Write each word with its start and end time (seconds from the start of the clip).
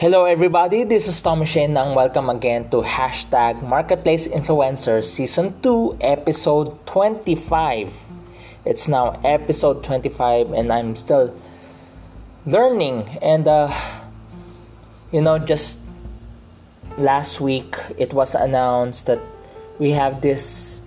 Hello 0.00 0.24
everybody, 0.24 0.82
this 0.84 1.06
is 1.06 1.20
Tom 1.20 1.44
Shane 1.44 1.76
and 1.76 1.94
welcome 1.94 2.30
again 2.30 2.70
to 2.70 2.80
Hashtag 2.80 3.60
Marketplace 3.60 4.26
Influencers 4.26 5.04
Season 5.04 5.52
2, 5.60 5.98
Episode 6.00 6.86
25. 6.86 8.08
It's 8.64 8.88
now 8.88 9.20
episode 9.22 9.84
25 9.84 10.52
and 10.52 10.72
I'm 10.72 10.96
still 10.96 11.36
learning 12.46 13.18
and 13.20 13.46
uh, 13.46 13.68
you 15.12 15.20
know 15.20 15.38
just 15.38 15.80
last 16.96 17.42
week 17.42 17.76
it 17.98 18.14
was 18.14 18.34
announced 18.34 19.04
that 19.04 19.20
we 19.78 19.90
have 19.90 20.22
this 20.22 20.80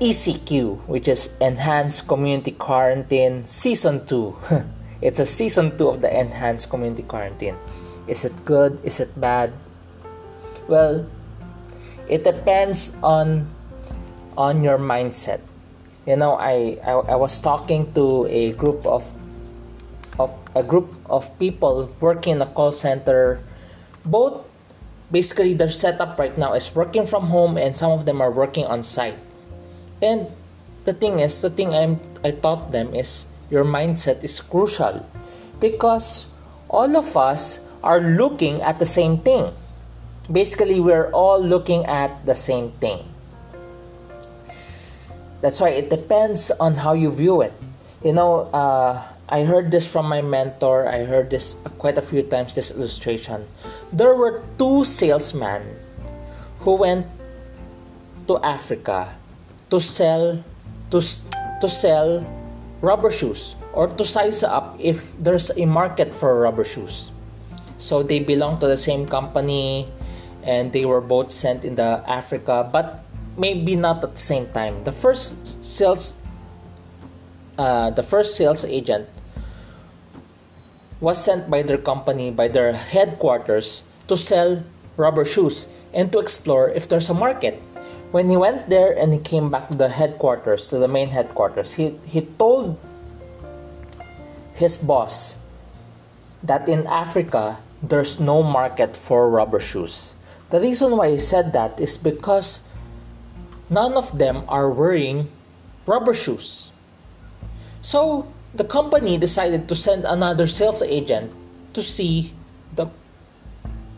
ECQ 0.00 0.86
which 0.86 1.08
is 1.08 1.34
Enhanced 1.40 2.06
Community 2.06 2.52
Quarantine 2.52 3.48
Season 3.48 4.06
2. 4.06 4.36
it's 5.02 5.18
a 5.18 5.26
season 5.26 5.76
2 5.76 5.88
of 5.88 6.00
the 6.02 6.20
Enhanced 6.20 6.70
Community 6.70 7.02
Quarantine 7.02 7.56
is 8.08 8.24
it 8.24 8.34
good? 8.44 8.80
Is 8.82 9.00
it 9.00 9.12
bad? 9.20 9.52
Well, 10.66 11.06
it 12.08 12.24
depends 12.24 12.96
on 13.04 13.46
on 14.36 14.64
your 14.64 14.78
mindset. 14.78 15.40
You 16.08 16.16
know, 16.16 16.40
I, 16.40 16.80
I, 16.80 17.12
I 17.12 17.16
was 17.16 17.38
talking 17.38 17.92
to 17.92 18.24
a 18.26 18.52
group 18.56 18.86
of 18.86 19.04
of 20.18 20.32
a 20.56 20.62
group 20.64 20.88
of 21.06 21.28
people 21.38 21.92
working 22.00 22.40
in 22.40 22.42
a 22.42 22.48
call 22.48 22.72
center. 22.72 23.44
Both 24.04 24.42
basically 25.12 25.52
their 25.52 25.70
setup 25.70 26.18
right 26.18 26.36
now 26.36 26.54
is 26.54 26.74
working 26.74 27.06
from 27.06 27.28
home 27.28 27.56
and 27.56 27.76
some 27.76 27.92
of 27.92 28.06
them 28.06 28.20
are 28.20 28.32
working 28.32 28.64
on 28.64 28.82
site. 28.82 29.16
And 30.00 30.26
the 30.84 30.92
thing 30.92 31.20
is, 31.20 31.40
the 31.42 31.50
thing 31.50 31.74
I'm 31.74 32.00
I 32.24 32.32
taught 32.32 32.72
them 32.72 32.94
is 32.94 33.26
your 33.50 33.64
mindset 33.64 34.24
is 34.24 34.40
crucial 34.40 35.04
because 35.60 36.26
all 36.68 36.96
of 36.96 37.16
us 37.16 37.60
are 37.82 38.00
looking 38.00 38.62
at 38.62 38.78
the 38.78 38.86
same 38.86 39.18
thing. 39.18 39.52
Basically, 40.30 40.80
we're 40.80 41.10
all 41.12 41.40
looking 41.40 41.86
at 41.86 42.24
the 42.26 42.34
same 42.34 42.72
thing. 42.82 43.04
That's 45.40 45.60
why 45.60 45.70
it 45.70 45.88
depends 45.88 46.50
on 46.50 46.74
how 46.74 46.92
you 46.92 47.10
view 47.10 47.42
it. 47.42 47.52
You 48.04 48.12
know, 48.12 48.50
uh, 48.52 49.02
I 49.28 49.44
heard 49.44 49.70
this 49.70 49.86
from 49.86 50.08
my 50.08 50.20
mentor. 50.20 50.88
I 50.88 51.04
heard 51.04 51.30
this 51.30 51.56
quite 51.78 51.98
a 51.98 52.02
few 52.02 52.22
times. 52.22 52.54
This 52.54 52.70
illustration. 52.72 53.46
There 53.92 54.14
were 54.14 54.42
two 54.58 54.84
salesmen 54.84 55.62
who 56.60 56.74
went 56.76 57.06
to 58.26 58.38
Africa 58.42 59.14
to 59.70 59.80
sell 59.80 60.42
to 60.90 60.98
to 61.60 61.68
sell 61.68 62.24
rubber 62.80 63.10
shoes 63.10 63.54
or 63.72 63.86
to 63.88 64.04
size 64.04 64.42
up 64.42 64.76
if 64.78 65.14
there's 65.22 65.50
a 65.56 65.66
market 65.66 66.14
for 66.14 66.40
rubber 66.40 66.64
shoes. 66.64 67.10
So 67.78 68.02
they 68.02 68.20
belong 68.20 68.58
to 68.60 68.66
the 68.66 68.76
same 68.76 69.06
company 69.06 69.88
and 70.42 70.72
they 70.72 70.84
were 70.84 71.00
both 71.00 71.30
sent 71.30 71.64
in 71.64 71.76
the 71.76 72.02
Africa, 72.06 72.68
but 72.70 73.04
maybe 73.36 73.76
not 73.76 74.02
at 74.04 74.14
the 74.14 74.20
same 74.20 74.50
time. 74.50 74.84
The 74.84 74.92
first 74.92 75.64
sales 75.64 76.18
uh, 77.58 77.90
the 77.90 78.02
first 78.02 78.36
sales 78.36 78.64
agent 78.64 79.08
was 81.00 81.22
sent 81.22 81.50
by 81.50 81.62
their 81.62 81.78
company 81.78 82.30
by 82.30 82.48
their 82.48 82.72
headquarters 82.72 83.82
to 84.06 84.16
sell 84.16 84.62
rubber 84.96 85.24
shoes 85.24 85.66
and 85.94 86.10
to 86.12 86.18
explore 86.18 86.68
if 86.70 86.88
there's 86.88 87.10
a 87.10 87.14
market. 87.14 87.62
When 88.10 88.30
he 88.30 88.36
went 88.36 88.68
there 88.68 88.96
and 88.96 89.12
he 89.12 89.20
came 89.20 89.50
back 89.50 89.68
to 89.68 89.74
the 89.74 89.88
headquarters, 89.88 90.68
to 90.70 90.78
the 90.78 90.88
main 90.88 91.08
headquarters, 91.08 91.74
he, 91.74 91.94
he 92.06 92.22
told 92.22 92.78
his 94.54 94.78
boss 94.78 95.36
that 96.42 96.68
in 96.68 96.86
Africa 96.86 97.58
there's 97.82 98.18
no 98.18 98.42
market 98.42 98.96
for 98.96 99.28
rubber 99.30 99.60
shoes. 99.60 100.14
The 100.50 100.60
reason 100.60 100.96
why 100.96 101.06
I 101.06 101.18
said 101.18 101.52
that 101.52 101.78
is 101.80 101.96
because 101.96 102.62
none 103.70 103.94
of 103.94 104.16
them 104.16 104.44
are 104.48 104.70
wearing 104.70 105.30
rubber 105.86 106.14
shoes. 106.14 106.72
So 107.82 108.26
the 108.54 108.64
company 108.64 109.18
decided 109.18 109.68
to 109.68 109.74
send 109.74 110.04
another 110.04 110.46
sales 110.46 110.82
agent 110.82 111.32
to 111.74 111.82
see 111.82 112.32
the 112.74 112.88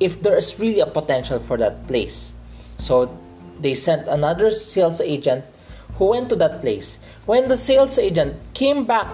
if 0.01 0.23
there 0.23 0.37
is 0.37 0.59
really 0.59 0.81
a 0.81 0.87
potential 0.87 1.39
for 1.39 1.57
that 1.59 1.87
place. 1.87 2.33
So 2.79 3.17
they 3.61 3.75
sent 3.75 4.09
another 4.09 4.51
sales 4.51 5.01
agent 5.01 5.45
who 5.97 6.07
went 6.17 6.31
to 6.31 6.37
that 6.37 6.63
place. 6.63 6.99
When 7.27 7.49
the 7.49 7.57
sales 7.57 7.99
agent 7.99 8.37
came 8.55 8.87
back 8.87 9.07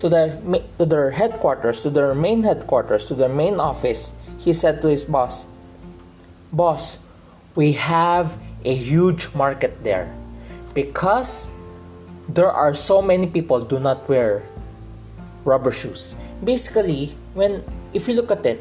to 0.00 0.08
their 0.08 0.36
to 0.78 0.84
their 0.84 1.10
headquarters, 1.10 1.82
to 1.82 1.90
their 1.90 2.14
main 2.14 2.42
headquarters, 2.42 3.08
to 3.08 3.14
their 3.14 3.32
main 3.32 3.58
office, 3.60 4.12
he 4.38 4.52
said 4.52 4.82
to 4.82 4.88
his 4.88 5.04
boss, 5.04 5.46
"Boss, 6.52 6.98
we 7.54 7.72
have 7.72 8.36
a 8.64 8.74
huge 8.74 9.32
market 9.32 9.72
there 9.82 10.12
because 10.74 11.48
there 12.28 12.50
are 12.50 12.74
so 12.74 13.00
many 13.00 13.26
people 13.26 13.60
do 13.60 13.80
not 13.80 14.04
wear 14.08 14.44
rubber 15.44 15.72
shoes." 15.72 16.14
Basically, 16.44 17.16
when 17.32 17.64
if 17.96 18.04
you 18.08 18.14
look 18.14 18.30
at 18.30 18.44
it, 18.44 18.60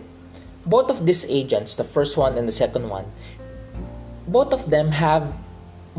both 0.66 0.88
of 0.88 1.04
these 1.04 1.28
agents, 1.28 1.76
the 1.76 1.84
first 1.84 2.16
one 2.16 2.40
and 2.40 2.48
the 2.48 2.56
second 2.56 2.88
one, 2.88 3.04
both 4.32 4.56
of 4.56 4.72
them 4.72 4.96
have 4.96 5.36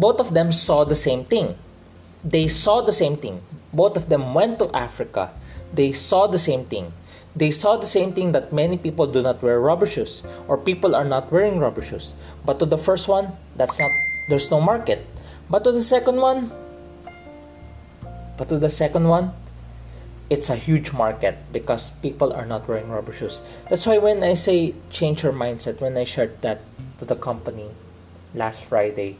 both 0.01 0.17
of 0.21 0.33
them 0.33 0.49
saw 0.53 0.85
the 0.85 0.97
same 0.97 1.25
thing. 1.25 1.57
They 2.25 2.49
saw 2.49 2.81
the 2.81 2.93
same 2.93 3.21
thing 3.21 3.45
both 3.77 3.97
of 3.97 4.09
them 4.09 4.33
went 4.33 4.59
to 4.59 4.73
Africa. 4.75 5.31
They 5.73 5.93
saw 5.93 6.27
the 6.27 6.41
same 6.41 6.65
thing. 6.65 6.93
They 7.37 7.51
saw 7.51 7.77
the 7.77 7.87
same 7.87 8.17
thing 8.17 8.33
that 8.33 8.51
many 8.51 8.81
people 8.81 9.07
do 9.07 9.21
not 9.21 9.43
wear 9.45 9.61
rubber 9.61 9.85
shoes 9.85 10.23
or 10.49 10.57
people 10.57 10.97
are 10.97 11.05
not 11.05 11.31
wearing 11.31 11.61
rubber 11.61 11.83
shoes. 11.83 12.15
But 12.47 12.59
to 12.61 12.67
the 12.67 12.79
first 12.81 13.09
one, 13.09 13.37
that's 13.57 13.79
not 13.79 13.93
there's 14.29 14.51
no 14.51 14.59
market. 14.59 15.05
But 15.51 15.63
to 15.65 15.71
the 15.71 15.83
second 15.85 16.17
one, 16.17 16.51
but 18.41 18.49
to 18.49 18.59
the 18.59 18.71
second 18.71 19.07
one, 19.07 19.37
it's 20.31 20.49
a 20.49 20.57
huge 20.57 20.93
market 20.93 21.37
because 21.53 21.91
people 22.01 22.33
are 22.33 22.47
not 22.47 22.67
wearing 22.67 22.89
rubber 22.89 23.13
shoes. 23.13 23.43
That's 23.69 23.87
why 23.87 23.99
when 23.99 24.25
I 24.25 24.35
say 24.35 24.75
change 24.91 25.23
your 25.23 25.33
mindset, 25.33 25.81
when 25.81 25.97
I 25.97 26.05
shared 26.05 26.41
that 26.41 26.65
to 26.99 27.05
the 27.05 27.15
company 27.15 27.69
last 28.35 28.65
Friday, 28.65 29.19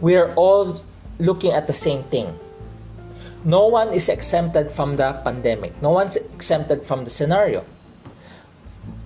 we 0.00 0.14
are 0.16 0.32
all 0.36 0.76
looking 1.18 1.50
at 1.52 1.66
the 1.66 1.72
same 1.72 2.04
thing 2.04 2.38
no 3.46 3.70
one 3.70 3.94
is 3.94 4.10
exempted 4.10 4.74
from 4.74 4.98
the 4.98 5.14
pandemic. 5.22 5.70
No 5.80 5.94
one's 5.94 6.18
exempted 6.18 6.82
from 6.82 7.06
the 7.06 7.10
scenario. 7.10 7.62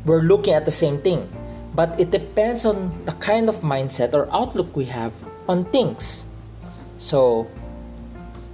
We're 0.06 0.24
looking 0.24 0.54
at 0.54 0.64
the 0.64 0.72
same 0.72 0.96
thing, 0.96 1.28
but 1.76 2.00
it 2.00 2.10
depends 2.10 2.64
on 2.64 2.88
the 3.04 3.12
kind 3.20 3.52
of 3.52 3.60
mindset 3.60 4.16
or 4.16 4.32
outlook 4.32 4.74
we 4.74 4.86
have 4.86 5.12
on 5.46 5.68
things. 5.68 6.24
So 6.96 7.52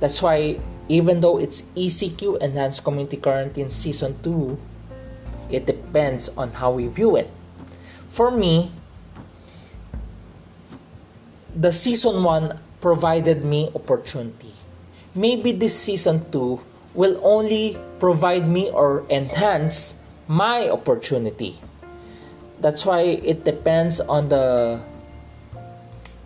that's 0.02 0.20
why 0.20 0.58
even 0.88 1.20
though 1.20 1.38
it's 1.38 1.62
ECQ 1.78 2.42
Enhanced 2.42 2.82
Community 2.82 3.18
Quarantine 3.18 3.70
Season 3.70 4.18
2, 4.26 4.58
it 5.50 5.66
depends 5.66 6.28
on 6.34 6.50
how 6.50 6.72
we 6.72 6.88
view 6.88 7.14
it. 7.14 7.30
For 8.10 8.32
me, 8.32 8.72
the 11.54 11.70
season 11.70 12.24
1 12.24 12.58
provided 12.80 13.44
me 13.44 13.70
opportunity 13.72 14.56
maybe 15.16 15.52
this 15.52 15.74
season 15.74 16.30
2 16.30 16.60
will 16.94 17.20
only 17.24 17.76
provide 17.98 18.46
me 18.48 18.70
or 18.70 19.04
enhance 19.10 19.96
my 20.28 20.68
opportunity. 20.68 21.58
That's 22.60 22.84
why 22.84 23.20
it 23.20 23.44
depends 23.44 24.00
on 24.00 24.28
the 24.28 24.80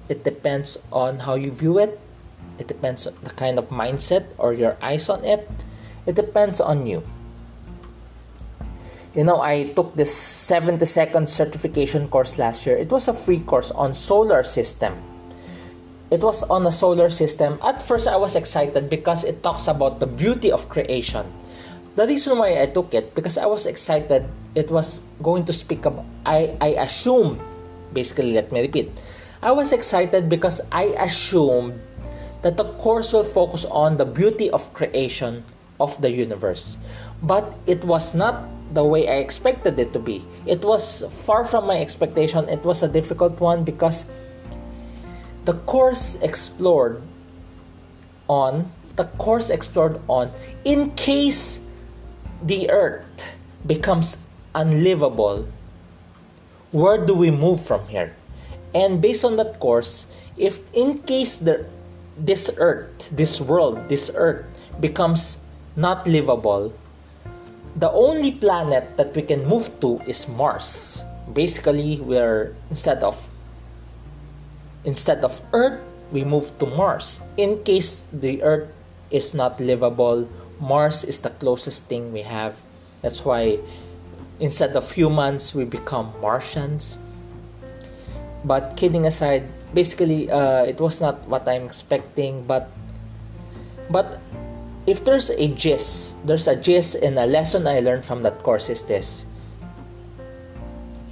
it 0.08 0.24
depends 0.24 0.78
on 0.90 1.20
how 1.22 1.34
you 1.34 1.50
view 1.50 1.78
it. 1.78 1.98
It 2.58 2.66
depends 2.66 3.06
on 3.06 3.15
the 3.22 3.30
kind 3.30 3.59
of 3.59 3.70
mindset 3.70 4.26
or 4.38 4.53
your 4.53 4.76
eyes 4.82 5.09
on 5.09 5.24
it. 5.24 5.48
It 6.06 6.15
depends 6.15 6.60
on 6.60 6.86
you. 6.86 7.03
You 9.15 9.24
know, 9.24 9.41
I 9.41 9.70
took 9.74 9.94
this 9.94 10.15
70 10.15 10.84
second 10.84 11.28
certification 11.28 12.09
course 12.09 12.38
last 12.38 12.66
year. 12.66 12.76
It 12.76 12.91
was 12.91 13.06
a 13.09 13.15
free 13.15 13.41
course 13.41 13.70
on 13.70 13.92
solar 13.92 14.42
system 14.42 14.94
it 16.10 16.21
was 16.21 16.42
on 16.51 16.66
a 16.66 16.72
solar 16.72 17.09
system. 17.09 17.59
At 17.62 17.80
first, 17.80 18.09
I 18.09 18.16
was 18.16 18.34
excited 18.34 18.91
because 18.91 19.24
it 19.24 19.42
talks 19.42 19.68
about 19.68 20.01
the 20.01 20.07
beauty 20.07 20.51
of 20.51 20.68
creation. 20.68 21.27
The 21.97 22.07
reason 22.07 22.39
why 22.39 22.60
I 22.60 22.66
took 22.66 22.95
it 22.95 23.15
because 23.15 23.39
I 23.39 23.47
was 23.47 23.66
excited. 23.66 24.27
It 24.54 24.71
was 24.71 25.03
going 25.22 25.45
to 25.47 25.53
speak 25.53 25.86
about. 25.86 26.07
I 26.27 26.54
I 26.60 26.78
assumed, 26.83 27.39
basically, 27.92 28.34
let 28.34 28.51
me 28.51 28.60
repeat. 28.62 28.91
I 29.42 29.51
was 29.54 29.72
excited 29.72 30.28
because 30.28 30.60
I 30.71 30.95
assumed 30.98 31.78
that 32.42 32.56
the 32.56 32.66
course 32.83 33.13
will 33.13 33.27
focus 33.27 33.65
on 33.71 33.97
the 33.97 34.04
beauty 34.04 34.51
of 34.51 34.72
creation 34.74 35.42
of 35.78 35.97
the 36.03 36.10
universe, 36.10 36.77
but 37.22 37.56
it 37.66 37.83
was 37.84 38.15
not 38.15 38.45
the 38.72 38.84
way 38.84 39.09
I 39.09 39.18
expected 39.18 39.78
it 39.78 39.92
to 39.92 39.98
be. 39.98 40.22
It 40.47 40.63
was 40.63 41.03
far 41.24 41.45
from 41.45 41.66
my 41.66 41.80
expectation. 41.80 42.48
It 42.48 42.63
was 42.63 42.83
a 42.83 42.89
difficult 42.89 43.41
one 43.41 43.65
because 43.65 44.06
the 45.50 45.58
course 45.66 46.14
explored 46.22 47.02
on 48.30 48.70
the 48.94 49.02
course 49.18 49.50
explored 49.50 49.98
on 50.06 50.30
in 50.62 50.94
case 50.94 51.66
the 52.47 52.70
earth 52.70 53.34
becomes 53.66 54.14
unlivable, 54.54 55.42
where 56.70 57.02
do 57.02 57.14
we 57.14 57.34
move 57.34 57.58
from 57.66 57.82
here? 57.88 58.14
And 58.78 59.02
based 59.02 59.24
on 59.24 59.34
that 59.42 59.58
course, 59.58 60.06
if 60.36 60.62
in 60.70 61.02
case 61.02 61.38
the 61.38 61.66
this 62.14 62.46
earth, 62.58 63.10
this 63.10 63.41
world, 63.41 63.88
this 63.88 64.06
earth 64.14 64.46
becomes 64.78 65.42
not 65.74 66.06
livable, 66.06 66.70
the 67.74 67.91
only 67.91 68.30
planet 68.30 68.96
that 68.96 69.16
we 69.16 69.22
can 69.22 69.42
move 69.50 69.66
to 69.80 69.98
is 70.06 70.28
Mars. 70.28 71.03
Basically, 71.32 71.98
we're 71.98 72.54
instead 72.70 73.03
of 73.03 73.29
instead 74.84 75.24
of 75.24 75.41
Earth, 75.53 75.80
we 76.12 76.24
move 76.24 76.50
to 76.59 76.66
Mars. 76.66 77.21
In 77.36 77.62
case 77.62 78.04
the 78.12 78.42
Earth 78.42 78.68
is 79.10 79.34
not 79.34 79.60
livable, 79.60 80.28
Mars 80.60 81.04
is 81.04 81.21
the 81.21 81.30
closest 81.30 81.84
thing 81.84 82.12
we 82.12 82.22
have. 82.22 82.60
That's 83.03 83.24
why 83.24 83.59
instead 84.41 84.77
of 84.77 84.91
humans, 84.91 85.54
we 85.54 85.65
become 85.65 86.12
Martians. 86.21 86.98
But 88.44 88.77
kidding 88.77 89.06
aside, 89.06 89.44
basically, 89.74 90.30
uh, 90.30 90.65
it 90.65 90.80
was 90.80 91.00
not 91.00 91.28
what 91.28 91.47
I'm 91.48 91.65
expecting. 91.65 92.44
But 92.44 92.68
but 93.91 94.21
if 94.86 95.04
there's 95.04 95.30
a 95.30 95.48
gist, 95.48 96.27
there's 96.27 96.48
a 96.48 96.56
gist 96.56 96.97
and 96.97 97.18
a 97.18 97.27
lesson 97.27 97.66
I 97.66 97.80
learned 97.80 98.04
from 98.04 98.22
that 98.22 98.42
course 98.42 98.68
is 98.68 98.82
this. 98.82 99.24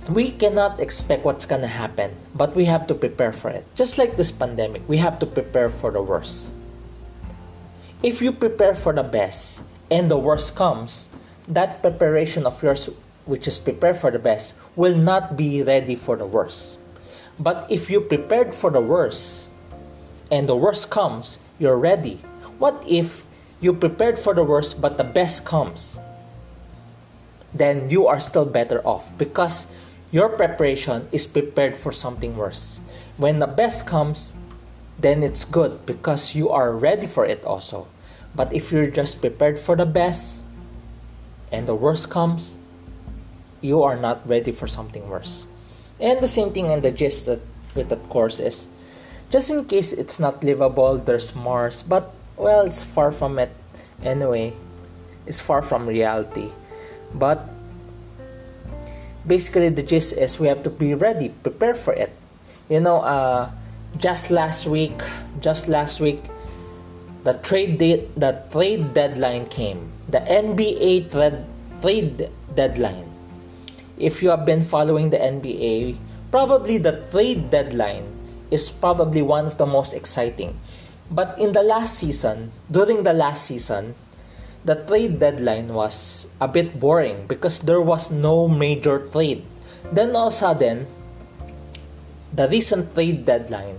We 0.09 0.31
cannot 0.33 0.81
expect 0.81 1.27
what's 1.27 1.45
gonna 1.45 1.69
happen, 1.69 2.17
but 2.35 2.57
we 2.57 2.65
have 2.65 2.87
to 2.87 2.95
prepare 2.95 3.33
for 3.33 3.51
it. 3.51 3.69
Just 3.77 3.99
like 3.99 4.17
this 4.17 4.33
pandemic, 4.33 4.81
we 4.89 4.97
have 4.97 5.19
to 5.21 5.27
prepare 5.27 5.69
for 5.69 5.91
the 5.91 6.01
worst. 6.01 6.53
If 8.03 8.23
you 8.23 8.33
prepare 8.33 8.73
for 8.73 8.95
the 8.95 9.03
best 9.03 9.61
and 9.91 10.11
the 10.11 10.17
worst 10.17 10.57
comes, 10.57 11.13
that 11.49 11.83
preparation 11.83 12.47
of 12.47 12.57
yours, 12.63 12.89
which 13.27 13.47
is 13.47 13.59
prepare 13.59 13.93
for 13.93 14.11
the 14.11 14.19
best, 14.19 14.57
will 14.77 14.97
not 14.97 15.37
be 15.37 15.63
ready 15.63 15.95
for 15.95 16.17
the 16.17 16.25
worst. 16.25 16.79
But 17.39 17.67
if 17.69 17.91
you 17.91 18.01
prepared 18.01 18.55
for 18.55 18.71
the 18.71 18.81
worst 18.81 19.51
and 20.33 20.49
the 20.49 20.57
worst 20.57 20.89
comes, 20.89 21.39
you're 21.59 21.77
ready. 21.77 22.17
What 22.57 22.83
if 22.89 23.27
you 23.61 23.75
prepared 23.75 24.19
for 24.19 24.33
the 24.33 24.45
worst, 24.45 24.81
but 24.81 24.97
the 24.97 25.05
best 25.05 25.45
comes, 25.45 25.99
then 27.53 27.91
you 27.91 28.07
are 28.07 28.21
still 28.21 28.47
better 28.47 28.81
off 28.89 29.13
because 29.19 29.67
your 30.11 30.29
preparation 30.31 31.09
is 31.13 31.27
prepared 31.27 31.77
for 31.77 31.93
something 31.93 32.37
worse. 32.37 32.81
When 33.17 33.39
the 33.39 33.47
best 33.47 33.87
comes, 33.87 34.35
then 34.99 35.23
it's 35.23 35.45
good 35.45 35.85
because 35.87 36.35
you 36.35 36.51
are 36.51 36.73
ready 36.73 37.07
for 37.07 37.25
it 37.27 37.45
also. 37.45 37.87
But 38.35 38.53
if 38.53 38.73
you're 38.73 38.91
just 38.91 39.21
prepared 39.21 39.59
for 39.59 39.77
the 39.77 39.87
best 39.87 40.45
and 41.53 41.67
the 41.67 41.75
worst 41.75 42.11
comes, 42.11 42.57
you 43.61 43.83
are 43.83 43.97
not 43.97 44.27
ready 44.29 44.53
for 44.53 44.67
something 44.67 45.09
worse. 45.09 45.47
And 46.01 46.21
the 46.21 46.29
same 46.29 46.53
thing 46.53 46.71
in 46.71 46.83
the 46.83 46.93
gist 46.93 47.27
that 47.27 47.41
with 47.75 47.89
that 47.91 48.09
course 48.09 48.41
is 48.41 48.69
just 49.31 49.51
in 49.51 49.65
case 49.67 49.93
it's 49.93 50.19
not 50.19 50.43
livable, 50.43 50.97
there's 50.97 51.35
Mars, 51.35 51.83
but 51.83 52.15
well, 52.37 52.65
it's 52.65 52.83
far 52.83 53.13
from 53.13 53.39
it 53.39 53.51
anyway. 54.03 54.55
It's 55.27 55.41
far 55.41 55.61
from 55.61 55.87
reality. 55.87 56.49
But 57.13 57.45
basically, 59.29 59.69
the 59.69 59.83
gist 59.85 60.17
is 60.17 60.41
we 60.41 60.49
have 60.49 60.63
to 60.65 60.71
be 60.71 60.95
ready, 60.95 61.29
prepare 61.29 61.75
for 61.75 61.93
it. 61.93 62.11
You 62.69 62.81
know, 62.81 63.01
uh, 63.05 63.51
just 64.01 64.31
last 64.31 64.67
week, 64.67 64.97
just 65.41 65.69
last 65.69 66.01
week, 66.01 66.25
the 67.25 67.35
trade 67.45 67.77
date, 67.79 68.09
the 68.17 68.41
trade 68.51 68.95
deadline 68.95 69.47
came. 69.47 69.93
The 70.09 70.25
NBA 70.25 71.13
trade 71.13 71.45
trade 71.85 72.31
deadline. 72.57 73.07
If 74.01 74.23
you 74.23 74.31
have 74.33 74.49
been 74.49 74.65
following 74.65 75.11
the 75.11 75.19
NBA, 75.21 76.01
probably 76.33 76.79
the 76.79 77.05
trade 77.13 77.51
deadline 77.51 78.09
is 78.51 78.71
probably 78.71 79.21
one 79.21 79.45
of 79.45 79.59
the 79.59 79.67
most 79.67 79.93
exciting 79.93 80.57
but 81.11 81.39
in 81.39 81.53
the 81.53 81.63
last 81.63 81.99
season, 81.99 82.53
during 82.71 83.03
the 83.03 83.13
last 83.13 83.47
season, 83.47 83.95
the 84.65 84.75
trade 84.87 85.19
deadline 85.19 85.69
was 85.69 86.27
a 86.41 86.49
bit 86.49 86.79
boring 86.81 87.27
because 87.27 87.61
there 87.61 87.81
was 87.81 88.11
no 88.11 88.49
major 88.49 89.07
trade. 89.09 89.45
Then 89.93 90.17
all 90.17 90.29
of 90.29 90.35
a 90.35 90.37
sudden, 90.37 90.87
the 92.35 92.49
recent 92.49 92.95
trade 92.95 93.25
deadline, 93.25 93.79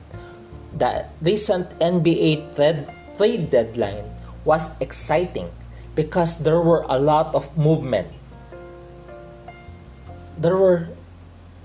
the 0.77 1.05
recent 1.21 1.69
NBA 1.79 2.55
trade, 2.55 2.87
trade 3.17 3.49
deadline 3.49 4.05
was 4.45 4.69
exciting 4.79 5.49
because 5.95 6.39
there 6.39 6.61
were 6.61 6.85
a 6.89 6.97
lot 6.97 7.35
of 7.35 7.45
movement. 7.57 8.07
There 10.39 10.55
were 10.55 10.87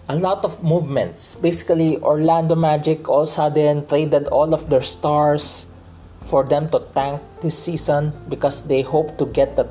a 0.08 0.16
lot 0.16 0.44
of 0.44 0.62
movements. 0.62 1.37
Basically, 1.37 1.96
Orlando 2.02 2.55
Magic 2.55 3.08
all 3.08 3.26
sudden 3.26 3.87
traded 3.87 4.28
all 4.28 4.52
of 4.52 4.69
their 4.69 4.82
stars 4.82 5.66
for 6.25 6.44
them 6.44 6.69
to 6.71 6.81
tank 6.94 7.21
this 7.41 7.59
season 7.59 8.12
because 8.29 8.65
they 8.65 8.82
hope 8.82 9.17
to 9.19 9.26
get 9.26 9.56
that 9.56 9.69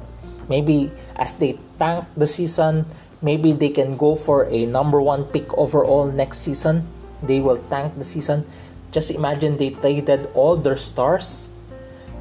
maybe 0.50 0.91
as 1.15 1.35
they 1.38 1.57
tank 1.79 2.05
the 2.17 2.27
season, 2.27 2.85
maybe 3.21 3.51
they 3.53 3.69
can 3.69 3.97
go 3.97 4.15
for 4.15 4.45
a 4.50 4.65
number 4.65 5.01
one 5.01 5.23
pick 5.25 5.51
overall 5.57 6.05
next 6.11 6.39
season. 6.39 6.88
They 7.23 7.39
will 7.39 7.57
tank 7.69 7.97
the 7.97 8.03
season. 8.03 8.45
Just 8.91 9.11
imagine 9.11 9.57
they 9.57 9.71
traded 9.71 10.27
all 10.33 10.57
their 10.57 10.77
stars. 10.77 11.50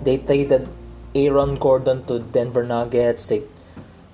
They 0.02 0.18
traded 0.18 0.68
Aaron 1.14 1.56
Gordon 1.56 2.04
to 2.06 2.20
Denver 2.20 2.64
Nuggets. 2.64 3.28
They 3.28 3.42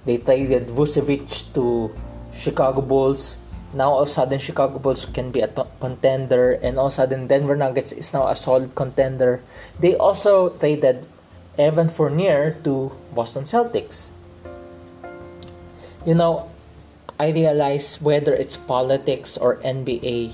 they 0.05 0.17
traded 0.17 0.69
Vucevic 0.69 1.53
to 1.55 1.93
Chicago 2.32 2.81
Bulls 2.81 3.37
now 3.75 3.91
all 3.91 4.03
of 4.03 4.09
a 4.09 4.11
sudden 4.11 4.38
Chicago 4.38 4.79
Bulls 4.79 5.05
can 5.05 5.31
be 5.31 5.41
a 5.41 5.49
t- 5.49 5.62
contender 5.81 6.53
and 6.62 6.79
all 6.79 6.87
of 6.87 6.93
a 6.93 6.94
sudden 6.94 7.26
Denver 7.26 7.56
Nuggets 7.56 7.93
is 7.93 8.12
now 8.15 8.29
a 8.29 8.37
solid 8.37 8.75
contender. 8.75 9.43
They 9.79 9.94
also 9.97 10.49
traded 10.49 11.06
Evan 11.59 11.88
Fournier 11.88 12.56
to 12.65 12.93
Boston 13.15 13.43
Celtics. 13.43 14.11
You 16.06 16.15
know, 16.15 16.49
I 17.19 17.31
realize 17.31 18.00
whether 18.00 18.32
it's 18.32 18.56
politics 18.56 19.37
or 19.37 19.56
NBA, 19.67 20.32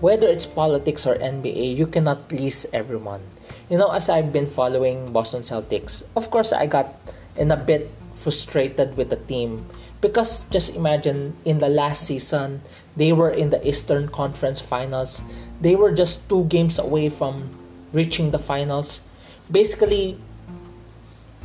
whether 0.00 0.28
it's 0.28 0.46
politics 0.46 1.06
or 1.06 1.16
NBA, 1.16 1.74
you 1.74 1.86
cannot 1.86 2.28
please 2.28 2.66
everyone. 2.72 3.22
You 3.70 3.78
know, 3.78 3.90
as 3.90 4.10
I've 4.10 4.32
been 4.32 4.46
following 4.46 5.12
Boston 5.12 5.40
Celtics, 5.40 6.04
of 6.14 6.30
course 6.30 6.52
I 6.52 6.66
got 6.66 6.94
in 7.36 7.50
a 7.50 7.56
bit 7.56 7.90
frustrated 8.14 8.96
with 8.96 9.10
the 9.10 9.16
team 9.16 9.64
because 10.02 10.44
just 10.50 10.74
imagine 10.74 11.32
in 11.46 11.60
the 11.62 11.70
last 11.70 12.04
season, 12.04 12.60
they 12.98 13.14
were 13.14 13.30
in 13.30 13.48
the 13.48 13.62
Eastern 13.66 14.08
Conference 14.08 14.60
Finals. 14.60 15.22
They 15.62 15.76
were 15.76 15.92
just 15.94 16.28
two 16.28 16.44
games 16.50 16.78
away 16.78 17.08
from 17.08 17.48
reaching 17.94 18.32
the 18.32 18.38
finals. 18.38 19.00
Basically, 19.50 20.18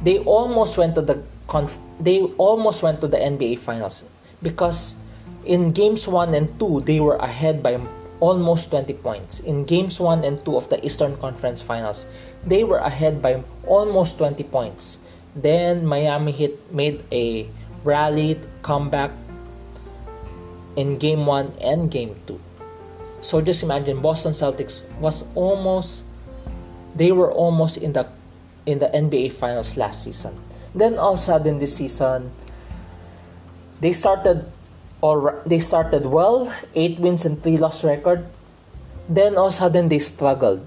they 0.03 0.19
almost 0.19 0.77
went 0.77 0.95
to 0.95 1.01
the 1.01 1.23
conf- 1.47 1.79
they 2.01 2.21
almost 2.41 2.81
went 2.83 2.99
to 3.01 3.07
the 3.07 3.17
NBA 3.17 3.59
Finals 3.59 4.03
because 4.41 4.95
in 5.45 5.69
games 5.69 6.07
1 6.07 6.33
and 6.33 6.51
2 6.59 6.81
they 6.81 6.99
were 6.99 7.15
ahead 7.17 7.63
by 7.63 7.79
almost 8.19 8.71
20 8.71 8.93
points. 9.05 9.39
In 9.41 9.65
games 9.65 10.01
1 10.01 10.25
and 10.25 10.43
2 10.43 10.57
of 10.57 10.69
the 10.69 10.83
Eastern 10.85 11.15
Conference 11.17 11.61
Finals, 11.61 12.05
they 12.45 12.63
were 12.63 12.81
ahead 12.81 13.21
by 13.21 13.43
almost 13.65 14.17
20 14.17 14.43
points. 14.49 14.97
Then 15.35 15.85
Miami 15.85 16.31
Heat 16.31 16.57
made 16.73 17.03
a 17.11 17.45
rallied 17.83 18.39
comeback 18.61 19.11
in 20.75 20.95
game 20.95 21.25
1 21.25 21.53
and 21.61 21.89
game 21.91 22.15
2. 22.27 22.39
So 23.21 23.41
just 23.41 23.63
imagine 23.63 24.01
Boston 24.01 24.31
Celtics 24.31 24.85
was 24.99 25.25
almost 25.35 26.05
they 26.95 27.11
were 27.11 27.31
almost 27.31 27.77
in 27.77 27.93
the 27.93 28.07
in 28.65 28.79
the 28.79 28.89
NBA 28.89 29.33
finals 29.33 29.77
last 29.77 30.03
season. 30.03 30.37
Then 30.73 30.97
all 30.97 31.13
of 31.13 31.19
a 31.19 31.21
sudden 31.21 31.59
this 31.59 31.75
season 31.77 32.31
they 33.81 33.93
started 33.93 34.45
or 35.01 35.41
they 35.45 35.59
started 35.59 36.05
well, 36.05 36.51
8 36.73 36.99
wins 36.99 37.25
and 37.25 37.41
3 37.41 37.57
loss 37.57 37.83
record. 37.83 38.25
Then 39.09 39.37
all 39.37 39.47
of 39.47 39.53
a 39.53 39.55
sudden 39.55 39.89
they 39.89 39.99
struggled. 39.99 40.65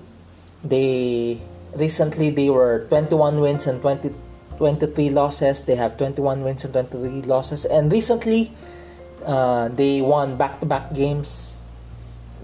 They 0.62 1.40
recently 1.74 2.30
they 2.30 2.50
were 2.50 2.86
21 2.88 3.40
wins 3.40 3.66
and 3.66 3.80
20 3.80 4.10
23 4.60 5.08
losses. 5.10 5.64
They 5.64 5.74
have 5.74 5.96
21 5.96 6.44
wins 6.44 6.68
and 6.68 6.72
23 6.76 7.24
losses. 7.24 7.64
And 7.64 7.90
recently, 7.90 8.52
uh, 9.24 9.72
they 9.72 10.04
won 10.04 10.36
back-to-back 10.36 10.92
games. 10.92 11.56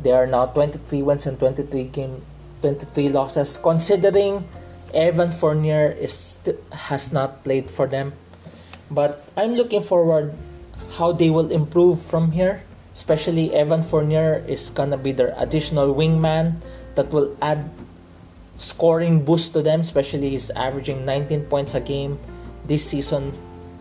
They 0.02 0.12
are 0.12 0.26
now 0.26 0.46
23 0.48 1.04
wins 1.04 1.28
and 1.28 1.38
23 1.38 1.84
game 1.92 2.24
23 2.62 3.10
losses. 3.10 3.60
Considering 3.60 4.48
Evan 4.96 5.30
Fournier 5.30 5.92
is 5.92 6.40
has 6.72 7.12
not 7.12 7.44
played 7.44 7.68
for 7.70 7.86
them, 7.86 8.12
but 8.90 9.28
I'm 9.36 9.54
looking 9.54 9.84
forward 9.84 10.32
how 10.96 11.12
they 11.12 11.28
will 11.28 11.52
improve 11.52 12.00
from 12.00 12.32
here. 12.32 12.64
Especially 12.96 13.52
Evan 13.52 13.84
Fournier 13.84 14.40
is 14.48 14.72
gonna 14.72 14.96
be 14.96 15.12
their 15.12 15.36
additional 15.36 15.92
wingman 15.92 16.56
that 16.96 17.12
will 17.12 17.36
add 17.44 17.68
scoring 18.56 19.24
boost 19.24 19.52
to 19.52 19.62
them, 19.62 19.80
especially 19.80 20.30
he's 20.30 20.50
averaging 20.50 21.04
19 21.04 21.46
points 21.46 21.74
a 21.74 21.80
game 21.80 22.18
this 22.66 22.84
season 22.84 23.32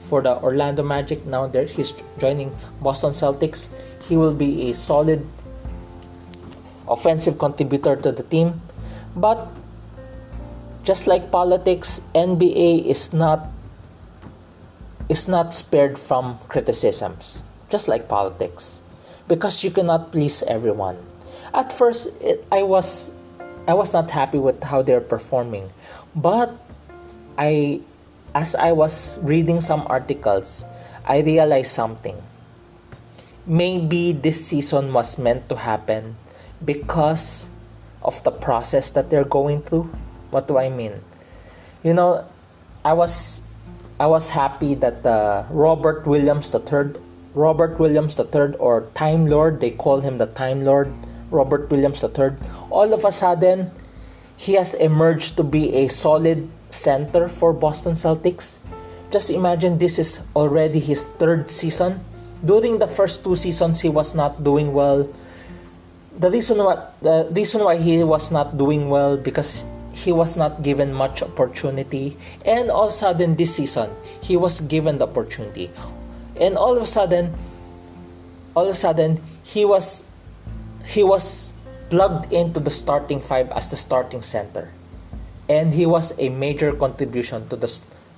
for 0.08 0.22
the 0.22 0.38
Orlando 0.42 0.84
Magic. 0.84 1.26
Now 1.26 1.48
there 1.48 1.66
he's 1.66 1.94
joining 2.20 2.56
Boston 2.82 3.12
Celtics. 3.12 3.70
He 4.08 4.16
will 4.16 4.34
be 4.34 4.70
a 4.70 4.74
solid 4.74 5.26
offensive 6.88 7.40
contributor 7.40 7.96
to 7.96 8.12
the 8.12 8.24
team. 8.24 8.62
But 9.16 9.48
just 10.84 11.08
like 11.08 11.32
politics, 11.32 12.02
NBA 12.14 12.86
is 12.86 13.14
not 13.14 13.48
is 15.10 15.28
not 15.28 15.54
spared 15.54 15.98
from 15.98 16.38
criticisms. 16.50 17.44
Just 17.70 17.88
like 17.88 18.08
politics, 18.08 18.82
because 19.28 19.64
you 19.64 19.72
cannot 19.72 20.12
please 20.12 20.44
everyone. 20.44 20.98
At 21.54 21.72
first, 21.72 22.14
it, 22.22 22.46
I 22.52 22.62
was 22.62 23.15
I 23.68 23.74
was 23.74 23.94
not 23.94 24.12
happy 24.12 24.38
with 24.38 24.64
how 24.64 24.82
they're 24.82 25.02
performing, 25.02 25.70
but 26.16 26.54
I 27.38 27.82
as 28.36 28.54
I 28.54 28.74
was 28.74 29.18
reading 29.24 29.62
some 29.62 29.88
articles, 29.88 30.66
I 31.06 31.22
realized 31.22 31.72
something. 31.72 32.20
Maybe 33.48 34.12
this 34.12 34.46
season 34.46 34.92
was 34.92 35.18
meant 35.18 35.48
to 35.50 35.56
happen 35.56 36.18
because 36.64 37.50
of 38.04 38.22
the 38.24 38.32
process 38.32 38.92
that 38.92 39.10
they're 39.10 39.26
going 39.26 39.62
through. 39.62 39.90
What 40.30 40.48
do 40.48 40.58
I 40.58 40.70
mean? 40.70 41.02
You 41.84 41.94
know, 41.94 42.26
I 42.84 42.94
was 42.94 43.42
I 44.00 44.08
was 44.08 44.30
happy 44.30 44.76
that 44.76 45.06
uh, 45.06 45.46
Robert 45.50 46.06
Williams 46.06 46.54
III, 46.54 47.00
Robert 47.34 47.80
Williams 47.80 48.20
III, 48.20 48.60
or 48.60 48.92
Time 48.94 49.28
Lord, 49.28 49.62
they 49.62 49.72
call 49.72 50.02
him 50.02 50.18
the 50.18 50.28
Time 50.28 50.66
Lord, 50.66 50.92
Robert 51.32 51.70
Williams 51.70 52.04
III. 52.04 52.38
All 52.70 52.94
of 52.94 53.06
a 53.06 53.12
sudden, 53.12 53.72
he 54.38 54.54
has 54.54 54.74
emerged 54.74 55.38
to 55.38 55.44
be 55.44 55.74
a 55.76 55.88
solid 55.88 56.48
center 56.70 57.28
for 57.28 57.54
Boston 57.54 57.94
Celtics. 57.94 58.60
Just 59.12 59.30
imagine 59.30 59.78
this 59.78 60.00
is 60.00 60.22
already 60.36 60.80
his 60.80 61.06
third 61.06 61.50
season. 61.50 62.04
During 62.44 62.80
the 62.80 62.88
first 62.88 63.24
two 63.24 63.36
seasons, 63.36 63.82
he 63.82 63.90
was 63.90 64.14
not 64.14 64.44
doing 64.44 64.74
well. 64.74 65.08
The 66.20 66.32
reason 66.32 66.60
why 66.60 66.80
the 67.02 67.28
reason 67.32 67.64
why 67.64 67.76
he 67.76 68.04
was 68.04 68.32
not 68.32 68.58
doing 68.58 68.88
well 68.88 69.18
because 69.18 69.68
he 69.92 70.12
was 70.12 70.36
not 70.36 70.64
given 70.64 70.94
much 70.94 71.24
opportunity, 71.24 72.16
and 72.44 72.72
all 72.72 72.88
of 72.88 72.96
a 72.96 72.96
sudden 72.96 73.36
this 73.36 73.56
season 73.56 73.92
he 74.24 74.36
was 74.36 74.60
given 74.68 75.00
the 75.00 75.08
opportunity, 75.08 75.72
and 76.40 76.56
all 76.56 76.76
of 76.76 76.84
a 76.84 76.88
sudden, 76.88 77.36
all 78.56 78.64
of 78.64 78.76
a 78.76 78.80
sudden 78.80 79.20
he 79.44 79.64
was 79.68 80.05
he 80.86 81.04
was 81.04 81.54
plugged 81.90 82.32
into 82.34 82.60
the 82.60 82.72
starting 82.72 83.20
five 83.20 83.52
as 83.52 83.70
the 83.70 83.78
starting 83.78 84.22
center 84.22 84.72
and 85.50 85.74
he 85.74 85.86
was 85.86 86.14
a 86.18 86.30
major 86.30 86.74
contribution 86.74 87.48
to 87.50 87.56
the 87.56 87.70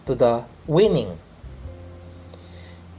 to 0.05 0.15
the 0.15 0.43
winning. 0.67 1.19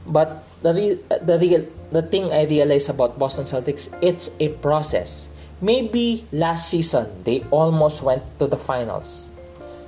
But 0.05 0.45
the 0.61 0.97
the 1.21 1.67
the 1.91 2.01
thing 2.01 2.31
I 2.33 2.45
realized 2.45 2.89
about 2.89 3.17
Boston 3.17 3.45
Celtics, 3.45 3.89
it's 4.01 4.31
a 4.39 4.49
process. 4.61 5.29
Maybe 5.61 6.25
last 6.31 6.69
season 6.69 7.09
they 7.25 7.43
almost 7.51 8.01
went 8.01 8.23
to 8.39 8.47
the 8.47 8.57
finals. 8.57 9.31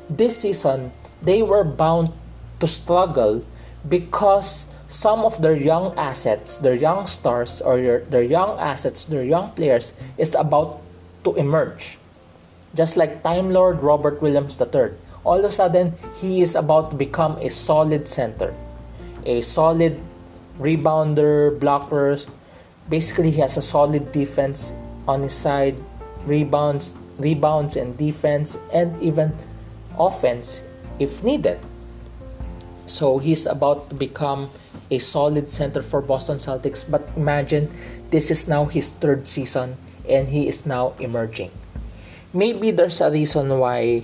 This 0.10 0.42
season 0.42 0.92
they 1.22 1.42
were 1.46 1.64
bound 1.64 2.10
to 2.60 2.68
struggle 2.68 3.46
because 3.88 4.66
some 4.92 5.24
of 5.24 5.40
their 5.42 5.56
young 5.56 5.96
assets, 5.98 6.60
their 6.60 6.76
young 6.76 7.08
stars 7.08 7.62
or 7.64 7.80
their, 7.80 8.00
their 8.12 8.28
young 8.28 8.60
assets, 8.60 9.06
their 9.06 9.24
young 9.24 9.52
players 9.56 9.94
is 10.18 10.36
about 10.36 10.84
to 11.24 11.34
emerge 11.36 11.98
just 12.76 12.96
like 12.96 13.24
Time 13.24 13.52
Lord 13.52 13.84
Robert 13.84 14.22
Williams 14.22 14.60
III. 14.60 14.92
All 15.24 15.38
of 15.38 15.46
a 15.46 15.52
sudden, 15.52 15.94
he 16.18 16.42
is 16.42 16.56
about 16.56 16.92
to 16.92 16.96
become 16.96 17.38
a 17.38 17.50
solid 17.50 18.08
center, 18.08 18.54
a 19.26 19.42
solid 19.42 20.00
rebounder, 20.60 21.60
blockers. 21.60 22.28
Basically, 22.90 23.30
he 23.30 23.40
has 23.42 23.58
a 23.58 23.62
solid 23.62 24.12
defense 24.12 24.72
on 25.08 25.22
his 25.22 25.34
side, 25.34 25.76
rebounds, 26.26 26.96
rebounds 27.18 27.76
and 27.76 27.98
defense, 27.98 28.58
and 28.74 28.98
even 29.02 29.32
offense 30.00 30.64
if 30.98 31.24
needed. 31.24 31.60
So 32.88 33.20
he's 33.20 33.46
about 33.46 33.90
to 33.90 33.96
become 33.96 34.50
a 34.92 35.00
solid 35.00 35.50
center 35.50 35.82
for 35.82 36.02
Boston 36.02 36.38
Celtics. 36.38 36.84
But 36.84 37.10
imagine 37.16 37.72
this 38.12 38.30
is 38.30 38.48
now 38.48 38.66
his 38.66 38.92
third 38.92 39.28
season 39.28 39.78
and 40.08 40.28
he 40.28 40.48
is 40.48 40.66
now 40.66 40.94
emerging 41.00 41.52
maybe 42.34 42.72
there's 42.72 43.02
a 43.02 43.12
reason 43.12 43.60
why 43.60 44.04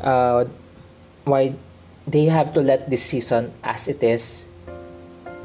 uh, 0.00 0.44
why 1.24 1.54
they 2.06 2.26
have 2.26 2.54
to 2.54 2.60
let 2.60 2.90
this 2.90 3.02
season 3.02 3.52
as 3.62 3.86
it 3.86 4.02
is 4.02 4.44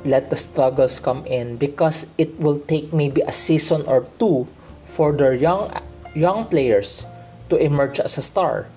let 0.06 0.30
the 0.30 0.38
struggles 0.38 1.00
come 1.00 1.26
in 1.26 1.58
because 1.58 2.08
it 2.18 2.40
will 2.40 2.60
take 2.70 2.94
maybe 2.94 3.22
a 3.22 3.32
season 3.32 3.82
or 3.86 4.06
two 4.20 4.48
for 4.86 5.12
their 5.12 5.34
young 5.34 5.74
young 6.16 6.46
players 6.46 7.06
to 7.50 7.58
emerge 7.58 8.00
as 8.00 8.18
a 8.18 8.22
star 8.22 8.68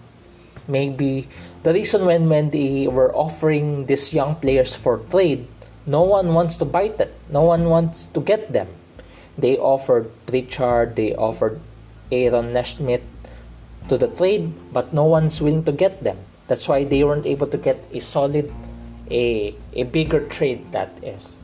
maybe 0.68 1.28
the 1.62 1.72
reason 1.72 2.04
when 2.04 2.28
when 2.28 2.50
they 2.50 2.88
were 2.88 3.12
offering 3.14 3.86
these 3.86 4.12
young 4.12 4.34
players 4.36 4.74
for 4.74 4.98
trade 5.12 5.46
no 5.86 6.02
one 6.02 6.34
wants 6.34 6.56
to 6.56 6.64
bite 6.64 6.98
it 7.00 7.14
no 7.30 7.42
one 7.42 7.64
wants 7.64 8.06
to 8.06 8.20
get 8.20 8.52
them 8.52 8.68
they 9.38 9.56
offered 9.56 10.10
Pritchard 10.26 10.96
they 10.96 11.14
offered 11.14 11.60
Aaron 12.12 12.52
Nesmith 12.52 13.02
to 13.88 13.96
the 13.96 14.08
trade, 14.08 14.52
but 14.72 14.92
no 14.92 15.04
one's 15.04 15.40
willing 15.40 15.64
to 15.64 15.72
get 15.72 16.02
them. 16.02 16.18
That's 16.48 16.68
why 16.68 16.84
they 16.84 17.04
weren't 17.04 17.26
able 17.26 17.46
to 17.46 17.58
get 17.58 17.78
a 17.92 18.00
solid, 18.00 18.52
a, 19.10 19.54
a 19.74 19.84
bigger 19.84 20.26
trade 20.26 20.72
that 20.72 20.90
is. 21.02 21.38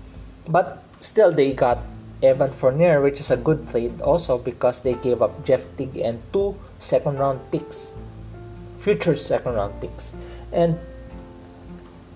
But 0.49 0.83
still, 1.01 1.31
they 1.31 1.53
got 1.53 1.79
Evan 2.23 2.51
Fournier, 2.51 3.01
which 3.03 3.21
is 3.21 3.31
a 3.31 3.37
good 3.37 3.69
trade 3.71 4.01
also 4.01 4.39
because 4.39 4.83
they 4.83 4.95
gave 4.95 5.23
up 5.23 5.45
Jeff 5.45 5.67
Teague 5.77 5.99
and 5.99 6.21
two 6.33 6.57
second 6.79 7.19
round 7.19 7.41
picks, 7.51 7.93
future 8.79 9.17
second 9.17 9.55
round 9.55 9.81
picks. 9.81 10.13
And 10.53 10.79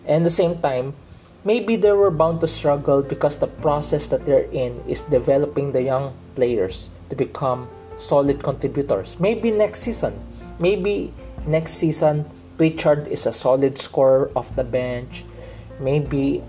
and 0.06 0.26
the 0.26 0.30
same 0.30 0.58
time, 0.58 0.94
maybe 1.44 1.76
they 1.76 1.92
were 1.92 2.10
bound 2.10 2.40
to 2.40 2.46
struggle 2.46 3.02
because 3.02 3.38
the 3.38 3.46
process 3.46 4.08
that 4.08 4.24
they're 4.24 4.48
in 4.52 4.80
is 4.86 5.04
developing 5.04 5.72
the 5.72 5.82
young 5.82 6.12
players 6.34 6.90
to 7.08 7.16
become 7.16 7.68
solid 7.96 8.42
contributors. 8.42 9.18
Maybe 9.20 9.50
next 9.50 9.80
season, 9.80 10.14
maybe 10.58 11.12
next 11.46 11.74
season, 11.74 12.24
Pritchard 12.56 13.08
is 13.08 13.24
a 13.24 13.32
solid 13.32 13.78
scorer 13.78 14.30
off 14.36 14.54
the 14.54 14.64
bench. 14.64 15.24
Maybe 15.80 16.42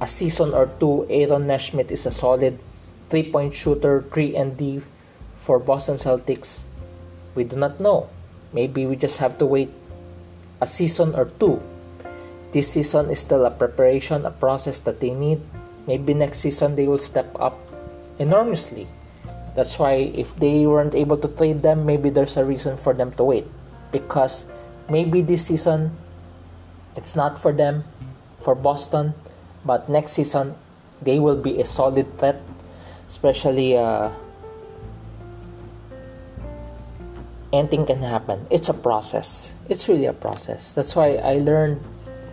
a 0.00 0.06
season 0.06 0.54
or 0.54 0.66
two, 0.80 1.06
Aaron 1.10 1.46
Nesmith 1.46 1.90
is 1.90 2.06
a 2.06 2.10
solid 2.10 2.58
three-point 3.10 3.52
shooter, 3.52 4.02
3 4.08 4.36
and 4.36 4.56
D 4.56 4.80
for 5.36 5.58
Boston 5.58 5.96
Celtics. 5.96 6.64
We 7.34 7.44
do 7.44 7.56
not 7.56 7.80
know. 7.80 8.08
Maybe 8.52 8.86
we 8.86 8.96
just 8.96 9.18
have 9.18 9.36
to 9.38 9.46
wait 9.46 9.68
a 10.60 10.66
season 10.66 11.14
or 11.14 11.26
two. 11.26 11.60
This 12.52 12.68
season 12.68 13.08
is 13.10 13.18
still 13.18 13.46
a 13.46 13.50
preparation, 13.50 14.26
a 14.26 14.30
process 14.30 14.80
that 14.84 15.00
they 15.00 15.16
need. 15.16 15.40
Maybe 15.86 16.12
next 16.12 16.38
season 16.38 16.76
they 16.76 16.86
will 16.86 17.00
step 17.00 17.26
up 17.40 17.58
enormously. 18.18 18.86
That's 19.56 19.78
why 19.78 20.12
if 20.12 20.36
they 20.36 20.66
weren't 20.66 20.94
able 20.94 21.16
to 21.16 21.28
trade 21.28 21.62
them, 21.62 21.84
maybe 21.84 22.10
there's 22.10 22.36
a 22.36 22.44
reason 22.44 22.76
for 22.76 22.92
them 22.92 23.12
to 23.16 23.24
wait. 23.24 23.46
Because 23.90 24.44
maybe 24.88 25.22
this 25.22 25.46
season 25.46 25.96
it's 26.94 27.16
not 27.16 27.38
for 27.38 27.52
them, 27.52 27.84
for 28.40 28.54
Boston, 28.54 29.14
but 29.64 29.88
next 29.88 30.12
season 30.12 30.54
they 31.00 31.18
will 31.18 31.40
be 31.40 31.60
a 31.60 31.64
solid 31.64 32.06
threat, 32.18 32.40
especially 33.08 33.76
uh, 33.76 34.10
anything 37.52 37.86
can 37.86 38.02
happen. 38.02 38.46
It's 38.50 38.68
a 38.68 38.74
process. 38.74 39.52
It's 39.68 39.88
really 39.88 40.06
a 40.06 40.12
process. 40.12 40.74
That's 40.74 40.94
why 40.94 41.16
I 41.16 41.40
learned 41.40 41.80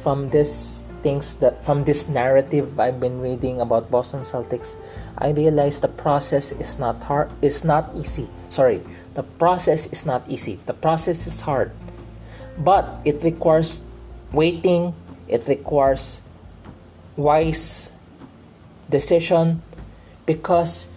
from 0.02 0.30
this 0.30 0.84
things 1.02 1.38
that 1.38 1.64
from 1.64 1.84
this 1.84 2.10
narrative 2.10 2.80
I've 2.80 3.00
been 3.00 3.22
reading 3.22 3.62
about 3.62 3.92
Boston 3.92 4.22
Celtics, 4.22 4.76
I 5.18 5.32
realized 5.32 5.84
the 5.84 5.88
process 5.92 6.52
is 6.52 6.80
not 6.80 7.04
hard 7.04 7.32
is 7.42 7.64
not 7.64 7.96
easy. 7.96 8.28
Sorry, 8.50 8.82
the 9.14 9.24
process 9.24 9.88
is 9.88 10.06
not 10.06 10.24
easy. 10.28 10.60
The 10.66 10.74
process 10.74 11.28
is 11.28 11.42
hard. 11.42 11.72
But 12.60 12.88
it 13.06 13.24
requires 13.24 13.82
waiting, 14.32 14.94
it 15.28 15.48
requires 15.48 16.22
wise 17.16 17.92
decision 18.90 19.62
because 20.26 20.88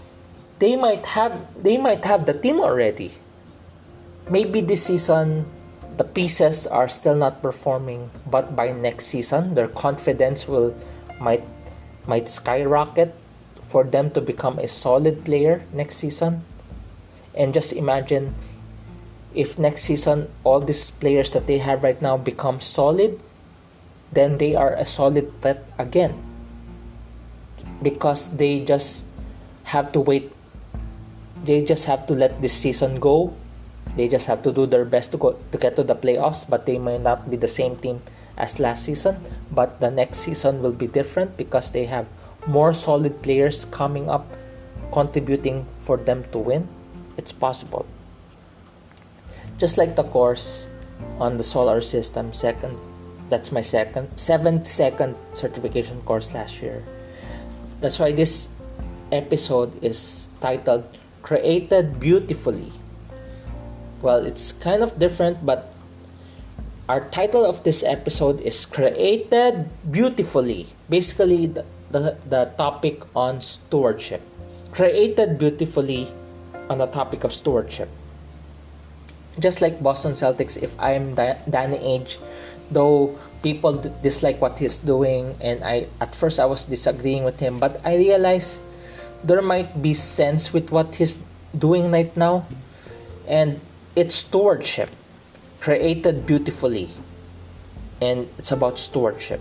they 0.59 0.77
might 0.77 1.07
have 1.07 1.35
they 1.63 1.77
might 1.77 2.05
have 2.05 2.27
the 2.27 2.35
team 2.35 2.61
already. 2.61 3.13
Maybe 4.31 4.61
this 4.61 4.87
season 4.87 5.47
the 5.99 6.05
pieces 6.05 6.67
are 6.67 6.89
still 6.89 7.15
not 7.15 7.43
performing 7.43 8.11
but 8.31 8.57
by 8.57 8.73
next 8.73 9.07
season 9.07 9.55
their 9.55 9.69
confidence 9.69 10.49
will 10.49 10.75
might 11.21 11.45
might 12.07 12.29
skyrocket 12.29 13.15
for 13.73 13.85
them 13.85 14.11
to 14.11 14.21
become 14.21 14.59
a 14.59 14.69
solid 14.69 15.25
player 15.25 15.63
next 15.73 15.97
season. 15.97 16.45
And 17.35 17.55
just 17.55 17.73
imagine 17.73 18.35
if 19.35 19.59
next 19.59 19.89
season 19.89 20.29
all 20.45 20.61
these 20.61 20.91
players 20.91 21.33
that 21.33 21.47
they 21.47 21.57
have 21.57 21.83
right 21.83 22.01
now 22.03 22.19
become 22.19 22.61
solid 22.61 23.19
then 24.13 24.37
they 24.37 24.55
are 24.55 24.75
a 24.75 24.85
solid 24.85 25.33
threat 25.41 25.65
again. 25.79 26.13
Because 27.81 28.29
they 28.37 28.61
just 28.61 29.07
have 29.65 29.91
to 29.93 30.01
wait 30.01 30.31
they 31.45 31.65
just 31.65 31.87
have 31.87 32.07
to 32.07 32.15
let 32.15 32.43
this 32.43 32.53
season 32.53 33.01
go 33.01 33.33
they 33.97 34.09
just 34.09 34.27
have 34.27 34.43
to 34.43 34.53
do 34.53 34.67
their 34.67 34.85
best 34.85 35.13
to 35.13 35.19
go 35.19 35.37
to 35.53 35.59
get 35.59 35.77
to 35.77 35.83
the 35.83 35.95
playoffs 35.95 36.49
but 36.49 36.65
they 36.65 36.79
may 36.79 36.99
not 36.99 37.31
be 37.31 37.37
the 37.37 37.49
same 37.49 37.77
team 37.77 38.01
as 38.37 38.59
last 38.59 38.85
season. 38.85 39.17
But 39.51 39.81
the 39.81 39.91
next 39.91 40.19
season 40.19 40.63
will 40.63 40.73
be 40.73 40.87
different 40.87 41.37
because 41.37 41.73
they 41.73 41.85
have 41.87 42.07
more 42.47 42.73
solid 42.73 43.23
players 43.23 43.65
coming 43.67 44.09
up 44.09 44.27
contributing 44.93 45.67
for 45.81 45.97
them 45.97 46.25
to 46.33 46.39
win. 46.39 46.69
It's 47.17 47.33
possible. 47.33 47.87
Just 49.59 49.79
like 49.79 49.97
the 49.97 50.05
course 50.05 50.69
on 51.19 51.37
the 51.37 51.45
solar 51.45 51.81
system 51.81 52.33
second 52.33 52.79
that's 53.29 53.51
my 53.51 53.63
second 53.63 54.09
seventh 54.17 54.67
second 54.67 55.17
certification 55.33 56.01
course 56.03 56.35
last 56.35 56.61
year. 56.61 56.83
That's 57.81 57.99
why 57.99 58.13
this 58.13 58.49
episode 59.11 59.73
is 59.83 60.29
titled 60.41 60.85
Created 61.23 61.99
Beautifully. 61.99 62.71
Well, 64.03 64.27
it's 64.27 64.51
kind 64.51 64.83
of 64.83 64.99
different, 64.99 65.47
but 65.47 65.71
our 66.89 67.07
title 67.07 67.47
of 67.47 67.63
this 67.63 67.85
episode 67.87 68.41
is 68.41 68.67
Created 68.67 69.71
Beautifully. 69.89 70.67
Basically, 70.91 71.47
the, 71.47 71.65
the, 71.93 72.19
the 72.29 72.51
topic 72.59 73.01
on 73.15 73.41
stewardship. 73.41 74.21
Created 74.73 75.39
beautifully 75.39 76.09
on 76.69 76.79
the 76.79 76.87
topic 76.87 77.23
of 77.23 77.33
stewardship. 77.33 77.89
Just 79.39 79.63
like 79.63 79.81
Boston 79.81 80.13
Celtics, 80.19 80.61
if 80.61 80.75
I'm 80.81 81.15
Danny 81.15 81.79
Ainge, 81.79 82.19
though 82.73 83.17
people 83.45 83.79
dislike 84.03 84.41
what 84.41 84.59
he's 84.59 84.79
doing 84.79 85.35
and 85.41 85.65
i 85.65 85.85
at 86.01 86.15
first 86.15 86.39
i 86.39 86.45
was 86.45 86.67
disagreeing 86.67 87.25
with 87.25 87.41
him 87.41 87.59
but 87.59 87.81
i 87.85 87.97
realized 87.97 88.61
there 89.25 89.43
might 89.43 89.83
be 89.83 89.93
sense 89.93 90.53
with 90.53 90.71
what 90.71 90.95
he's 90.95 91.19
doing 91.59 91.91
right 91.91 92.17
now 92.17 92.47
and 93.27 93.61
it's 93.97 94.15
stewardship 94.15 94.89
created 95.61 96.27
beautifully. 96.27 96.91
And 98.01 98.29
it's 98.39 98.51
about 98.51 98.79
stewardship. 98.79 99.41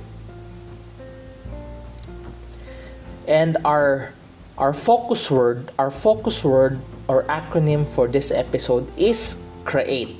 And 3.27 3.57
our 3.65 4.13
our 4.57 4.73
focus 4.73 5.31
word 5.31 5.71
our 5.79 5.89
focus 5.89 6.43
word 6.43 6.77
or 7.07 7.23
acronym 7.25 7.87
for 7.87 8.07
this 8.07 8.29
episode 8.29 8.85
is 8.97 9.41
create 9.65 10.17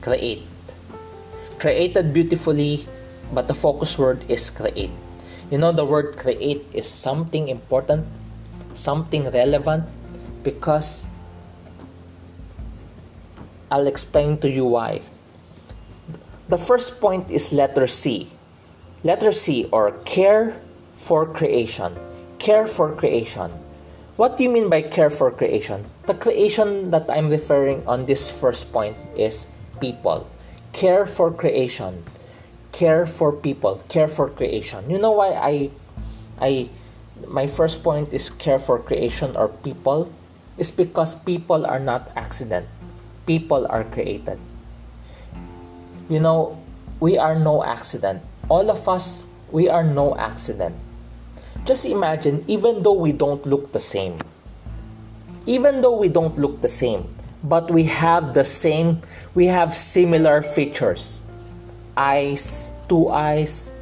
create. 0.00 0.46
Created 1.58 2.14
beautifully 2.14 2.88
but 3.32 3.48
the 3.48 3.54
focus 3.54 3.98
word 3.98 4.24
is 4.28 4.50
create. 4.50 4.92
You 5.50 5.58
know, 5.58 5.72
the 5.72 5.84
word 5.84 6.16
create 6.16 6.64
is 6.72 6.88
something 6.88 7.48
important, 7.48 8.06
something 8.72 9.28
relevant, 9.30 9.84
because 10.44 11.04
I'll 13.72 13.88
explain 13.88 14.36
to 14.44 14.50
you 14.52 14.68
why. 14.68 15.00
The 16.52 16.60
first 16.60 17.00
point 17.00 17.30
is 17.32 17.56
letter 17.56 17.88
C. 17.88 18.28
Letter 19.02 19.32
C 19.32 19.64
or 19.72 19.96
care 20.04 20.60
for 21.00 21.24
creation. 21.24 21.96
Care 22.36 22.68
for 22.68 22.92
creation. 22.92 23.48
What 24.20 24.36
do 24.36 24.44
you 24.44 24.52
mean 24.52 24.68
by 24.68 24.84
care 24.84 25.08
for 25.08 25.32
creation? 25.32 25.88
The 26.04 26.12
creation 26.12 26.92
that 26.92 27.08
I'm 27.08 27.32
referring 27.32 27.80
on 27.88 28.04
this 28.04 28.28
first 28.28 28.68
point 28.76 28.94
is 29.16 29.48
people. 29.80 30.28
Care 30.76 31.06
for 31.08 31.32
creation 31.32 32.04
care 32.72 33.06
for 33.06 33.30
people, 33.30 33.84
care 33.88 34.08
for 34.08 34.28
creation. 34.28 34.88
You 34.90 34.98
know 34.98 35.12
why 35.12 35.36
I 35.36 35.70
I 36.40 36.68
my 37.28 37.46
first 37.46 37.84
point 37.84 38.10
is 38.10 38.32
care 38.32 38.58
for 38.58 38.80
creation 38.80 39.36
or 39.36 39.48
people 39.62 40.10
is 40.58 40.72
because 40.72 41.14
people 41.14 41.64
are 41.68 41.78
not 41.78 42.10
accident. 42.16 42.66
People 43.26 43.66
are 43.68 43.84
created. 43.84 44.38
You 46.08 46.20
know, 46.20 46.58
we 47.00 47.18
are 47.18 47.38
no 47.38 47.64
accident. 47.64 48.22
All 48.48 48.70
of 48.70 48.88
us, 48.88 49.26
we 49.50 49.68
are 49.68 49.84
no 49.84 50.16
accident. 50.16 50.74
Just 51.64 51.84
imagine, 51.84 52.44
even 52.48 52.82
though 52.82 52.98
we 52.98 53.12
don't 53.12 53.44
look 53.46 53.72
the 53.72 53.80
same, 53.80 54.18
even 55.46 55.80
though 55.80 55.96
we 55.96 56.08
don't 56.08 56.38
look 56.38 56.60
the 56.60 56.68
same, 56.68 57.06
but 57.44 57.70
we 57.70 57.84
have 57.84 58.34
the 58.34 58.44
same, 58.44 59.02
we 59.34 59.46
have 59.46 59.74
similar 59.74 60.42
features 60.42 61.20
eyes, 61.96 62.72
two 62.88 63.08
eyes, 63.08 63.72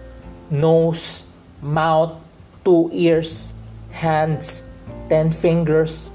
nose, 0.50 1.24
mouth, 1.62 2.16
two 2.64 2.90
ears, 2.92 3.52
hands, 3.92 4.64
ten 5.08 5.30
fingers. 5.30 6.10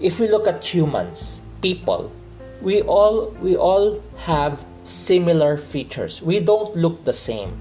If 0.00 0.20
we 0.20 0.28
look 0.28 0.46
at 0.46 0.64
humans, 0.64 1.40
people, 1.62 2.12
we 2.60 2.82
all 2.82 3.30
we 3.40 3.56
all 3.56 4.02
have 4.28 4.64
similar 4.84 5.56
features. 5.56 6.22
We 6.22 6.40
don't 6.40 6.76
look 6.76 7.04
the 7.04 7.12
same, 7.12 7.56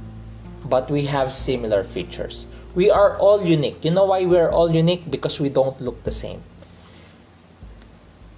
but 0.65 0.91
we 0.91 1.05
have 1.05 1.31
similar 1.31 1.83
features. 1.83 2.47
We 2.75 2.91
are 2.91 3.17
all 3.17 3.43
unique. 3.43 3.83
You 3.85 3.91
know 3.91 4.05
why 4.05 4.25
we 4.25 4.37
are 4.37 4.51
all 4.51 4.69
unique? 4.69 5.09
Because 5.09 5.39
we 5.39 5.49
don't 5.49 5.79
look 5.79 6.03
the 6.03 6.11
same. 6.11 6.43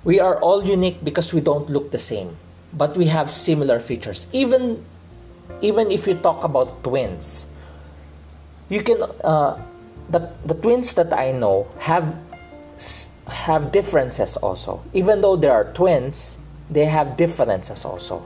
We 0.04 0.20
are 0.20 0.40
all 0.40 0.64
unique 0.64 1.04
because 1.04 1.34
we 1.34 1.42
don't 1.42 1.70
look 1.70 1.92
the 1.92 1.98
same 1.98 2.38
but 2.74 2.98
we 2.98 3.06
have 3.06 3.32
similar 3.32 3.80
features. 3.80 4.28
Even 4.34 4.84
even 5.62 5.90
if 5.92 6.06
you 6.08 6.16
talk 6.16 6.44
about 6.44 6.84
twins, 6.84 7.48
you 8.70 8.84
can 8.84 9.02
uh, 9.24 9.56
the 10.10 10.30
the 10.46 10.56
twins 10.56 10.96
that 10.96 11.14
I 11.14 11.32
know 11.32 11.68
have 11.80 12.14
have 13.30 13.72
differences 13.72 14.38
also. 14.38 14.82
Even 14.94 15.22
though 15.22 15.36
they 15.36 15.50
are 15.50 15.72
twins, 15.74 16.38
they 16.70 16.86
have 16.86 17.18
differences 17.18 17.86
also. 17.86 18.24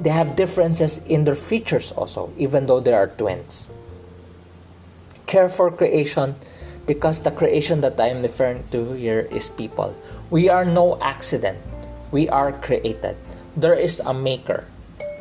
They 0.00 0.10
have 0.10 0.36
differences 0.36 0.98
in 1.06 1.24
their 1.24 1.34
features 1.34 1.92
also, 1.92 2.32
even 2.36 2.66
though 2.66 2.80
they 2.80 2.92
are 2.94 3.08
twins. 3.08 3.70
Care 5.26 5.48
for 5.48 5.70
creation 5.70 6.34
because 6.86 7.22
the 7.22 7.30
creation 7.30 7.80
that 7.82 8.00
I 8.00 8.08
am 8.08 8.22
referring 8.22 8.64
to 8.72 8.92
here 8.92 9.28
is 9.30 9.48
people. 9.48 9.94
We 10.30 10.48
are 10.48 10.64
no 10.64 11.00
accident. 11.00 11.58
We 12.10 12.28
are 12.28 12.52
created 12.52 13.16
there 13.56 13.74
is 13.74 14.00
a 14.00 14.14
maker. 14.14 14.64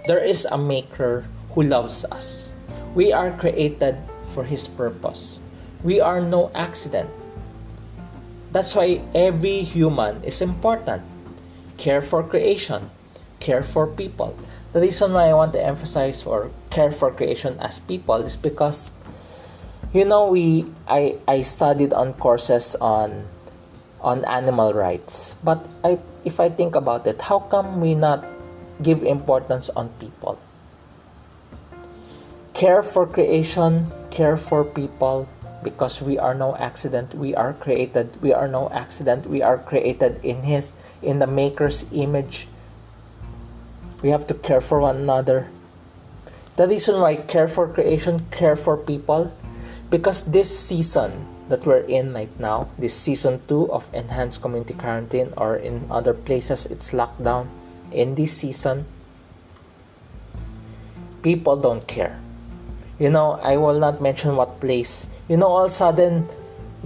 There 0.07 0.23
is 0.23 0.45
a 0.45 0.57
maker 0.57 1.25
who 1.51 1.63
loves 1.63 2.05
us. 2.05 2.53
We 2.95 3.11
are 3.11 3.31
created 3.31 3.97
for 4.31 4.43
his 4.43 4.67
purpose. 4.67 5.39
We 5.83 5.99
are 5.99 6.21
no 6.21 6.49
accident. 6.55 7.09
That's 8.51 8.75
why 8.75 9.01
every 9.15 9.63
human 9.63 10.23
is 10.23 10.41
important. 10.41 11.03
Care 11.77 12.01
for 12.01 12.21
creation, 12.21 12.91
care 13.39 13.63
for 13.63 13.87
people. 13.87 14.35
The 14.73 14.81
reason 14.81 15.13
why 15.13 15.29
I 15.29 15.33
want 15.33 15.53
to 15.53 15.63
emphasize 15.63 16.23
or 16.25 16.51
care 16.69 16.91
for 16.91 17.11
creation 17.11 17.57
as 17.59 17.79
people 17.79 18.15
is 18.23 18.35
because 18.35 18.91
you 19.93 20.05
know 20.05 20.27
we 20.27 20.65
I, 20.87 21.17
I 21.27 21.41
studied 21.41 21.91
on 21.91 22.13
courses 22.13 22.75
on 22.79 23.27
on 24.01 24.25
animal 24.25 24.73
rights. 24.73 25.35
But 25.43 25.67
I, 25.83 25.99
if 26.25 26.39
I 26.39 26.49
think 26.49 26.75
about 26.75 27.07
it, 27.07 27.21
how 27.21 27.39
come 27.39 27.79
we 27.79 27.95
not 27.95 28.25
give 28.81 29.03
importance 29.03 29.69
on 29.69 29.89
people? 29.99 30.39
Care 32.53 32.83
for 32.83 33.07
creation, 33.07 33.87
care 34.09 34.37
for 34.37 34.63
people, 34.63 35.27
because 35.63 36.01
we 36.01 36.17
are 36.17 36.33
no 36.33 36.55
accident. 36.55 37.13
We 37.13 37.35
are 37.35 37.53
created. 37.53 38.21
We 38.21 38.33
are 38.33 38.47
no 38.47 38.69
accident. 38.69 39.25
We 39.27 39.41
are 39.41 39.57
created 39.57 40.23
in 40.23 40.43
His, 40.43 40.73
in 41.01 41.19
the 41.19 41.27
Maker's 41.27 41.85
image. 41.91 42.47
We 44.01 44.09
have 44.09 44.25
to 44.27 44.33
care 44.33 44.61
for 44.61 44.79
one 44.79 44.97
another. 44.97 45.49
The 46.55 46.67
reason 46.67 46.99
why 46.99 47.15
care 47.15 47.47
for 47.47 47.67
creation, 47.67 48.25
care 48.31 48.55
for 48.55 48.75
people, 48.75 49.31
because 49.89 50.23
this 50.23 50.49
season 50.49 51.27
that 51.49 51.65
we're 51.65 51.85
in 51.85 52.13
right 52.13 52.31
now, 52.39 52.69
this 52.79 52.93
season 52.93 53.41
2 53.47 53.71
of 53.71 53.89
enhanced 53.93 54.41
community 54.41 54.73
quarantine, 54.73 55.33
or 55.37 55.55
in 55.55 55.85
other 55.91 56.13
places 56.13 56.65
it's 56.65 56.91
lockdown, 56.91 57.47
in 57.91 58.15
this 58.15 58.31
season, 58.31 58.85
people 61.21 61.55
don't 61.55 61.87
care. 61.87 62.19
You 63.01 63.09
know, 63.09 63.41
I 63.41 63.57
will 63.57 63.81
not 63.81 63.97
mention 63.97 64.37
what 64.37 64.61
place. 64.61 65.09
You 65.27 65.37
know, 65.37 65.49
all 65.49 65.65
of 65.65 65.73
a 65.73 65.73
sudden, 65.73 66.29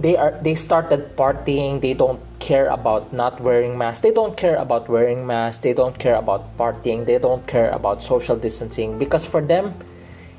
they 0.00 0.16
are 0.16 0.32
they 0.40 0.56
started 0.56 1.12
partying. 1.12 1.84
They 1.84 1.92
don't 1.92 2.24
care 2.40 2.72
about 2.72 3.12
not 3.12 3.36
wearing 3.44 3.76
masks. 3.76 4.00
They 4.00 4.16
don't 4.16 4.32
care 4.32 4.56
about 4.56 4.88
wearing 4.88 5.28
masks. 5.28 5.60
They 5.60 5.76
don't 5.76 5.98
care 6.00 6.16
about 6.16 6.56
partying. 6.56 7.04
They 7.04 7.20
don't 7.20 7.44
care 7.44 7.68
about 7.68 8.00
social 8.00 8.40
distancing 8.40 8.96
because 8.96 9.28
for 9.28 9.44
them, 9.44 9.76